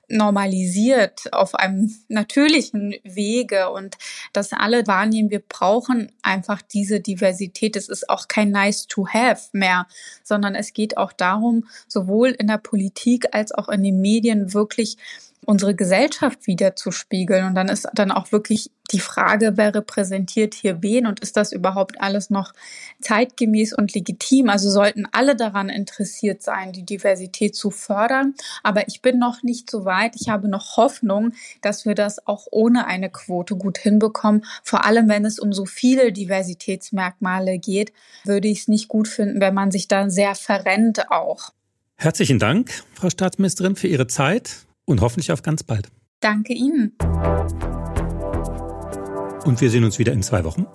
normalisiert 0.10 1.34
auf 1.34 1.56
einem 1.56 1.93
natürlichen 2.10 2.95
Wege 3.03 3.69
und 3.69 3.97
dass 4.34 4.51
alle 4.51 4.86
wahrnehmen, 4.86 5.32
wir 5.32 5.39
brauchen 5.39 6.12
einfach 6.21 6.62
diese 6.62 6.99
Diversität. 6.99 7.75
Es 7.75 7.88
ist 7.88 8.10
auch 8.10 8.27
kein 8.27 8.51
nice 8.51 8.88
to 8.88 9.08
have 9.08 9.49
mehr, 9.53 9.88
sondern 10.23 10.56
es 10.56 10.73
geht 10.73 10.97
auch 10.97 11.13
darum, 11.13 11.65
sowohl 11.88 12.29
in 12.29 12.47
der 12.47 12.58
Politik 12.58 13.27
als 13.34 13.53
auch 13.53 13.69
in 13.69 13.82
den 13.82 14.01
Medien 14.01 14.53
wirklich 14.53 14.97
unsere 15.45 15.75
Gesellschaft 15.75 16.47
wiederzuspiegeln. 16.47 17.45
Und 17.45 17.56
dann 17.56 17.69
ist 17.69 17.88
dann 17.93 18.12
auch 18.12 18.32
wirklich 18.32 18.71
die 18.93 18.99
Frage, 18.99 19.53
wer 19.56 19.73
repräsentiert 19.75 20.53
hier 20.53 20.82
wen 20.82 21.08
und 21.08 21.19
ist 21.19 21.36
das 21.36 21.51
überhaupt 21.51 21.99
alles 22.01 22.29
noch 22.29 22.53
zeitgemäß 23.01 23.73
und 23.73 23.93
legitim? 23.93 24.49
Also 24.49 24.69
sollten 24.69 25.08
alle 25.12 25.36
daran 25.36 25.69
interessiert 25.69 26.41
sein, 26.41 26.71
die 26.71 26.84
Diversität 26.84 27.56
zu 27.56 27.71
fördern. 27.71 28.36
Aber 28.62 28.88
ich 28.88 29.01
bin 29.01 29.19
noch 29.19 29.43
nicht 29.43 29.69
so 29.69 29.86
weit. 29.86 30.15
Ich 30.19 30.29
habe 30.29 30.47
noch 30.47 30.77
Hoffnung, 30.77 31.34
dass 31.62 31.86
wir 31.86 31.95
das 31.95 32.25
auch 32.27 32.47
ohne 32.51 32.88
eine 32.88 33.10
Quote 33.10 33.56
gut 33.56 33.77
hinbekommen. 33.77 34.45
Vor 34.63 34.86
allem, 34.86 35.10
wenn 35.10 35.25
es 35.25 35.39
um 35.39 35.51
so 35.51 35.65
viele 35.65 36.12
Diversitätsmerkmale 36.12 37.60
geht, 37.60 37.91
würde 38.23 38.47
ich 38.47 38.62
es 38.62 38.67
nicht 38.67 38.88
gut 38.88 39.08
finden, 39.08 39.41
wenn 39.41 39.53
man 39.53 39.71
sich 39.71 39.88
da 39.88 40.10
sehr 40.10 40.36
verrennt 40.36 41.12
auch. 41.12 41.51
Herzlichen 41.95 42.39
Dank, 42.39 42.84
Frau 42.93 43.10
Staatsministerin, 43.10 43.75
für 43.75 43.88
Ihre 43.88 44.08
Zeit 44.08 44.65
und 44.86 45.01
hoffentlich 45.01 45.32
auf 45.32 45.41
ganz 45.41 45.63
bald. 45.63 45.89
Danke 46.19 46.53
Ihnen. 46.53 46.95
Und 49.45 49.62
wir 49.62 49.69
sehen 49.69 49.84
uns 49.84 49.99
wieder 49.99 50.13
in 50.13 50.23
zwei 50.23 50.43
Wochen. 50.43 50.65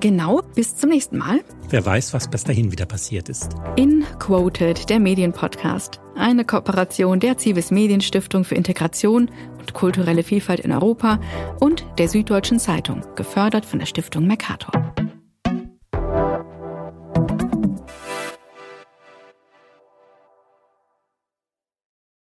Genau, 0.00 0.42
bis 0.54 0.76
zum 0.76 0.90
nächsten 0.90 1.16
Mal. 1.16 1.40
Wer 1.70 1.84
weiß, 1.84 2.12
was 2.12 2.28
bis 2.28 2.44
dahin 2.44 2.70
wieder 2.70 2.84
passiert 2.84 3.28
ist. 3.28 3.54
In 3.76 4.04
Quoted, 4.18 4.90
der 4.90 5.00
Medienpodcast. 5.00 6.00
Eine 6.14 6.44
Kooperation 6.44 7.18
der 7.18 7.38
Civis 7.38 7.70
Medienstiftung 7.70 8.44
für 8.44 8.54
Integration 8.54 9.30
und 9.58 9.72
kulturelle 9.72 10.22
Vielfalt 10.22 10.60
in 10.60 10.72
Europa 10.72 11.18
und 11.60 11.86
der 11.98 12.08
Süddeutschen 12.08 12.58
Zeitung, 12.58 13.02
gefördert 13.16 13.64
von 13.64 13.78
der 13.78 13.86
Stiftung 13.86 14.26
Mercator. 14.26 14.95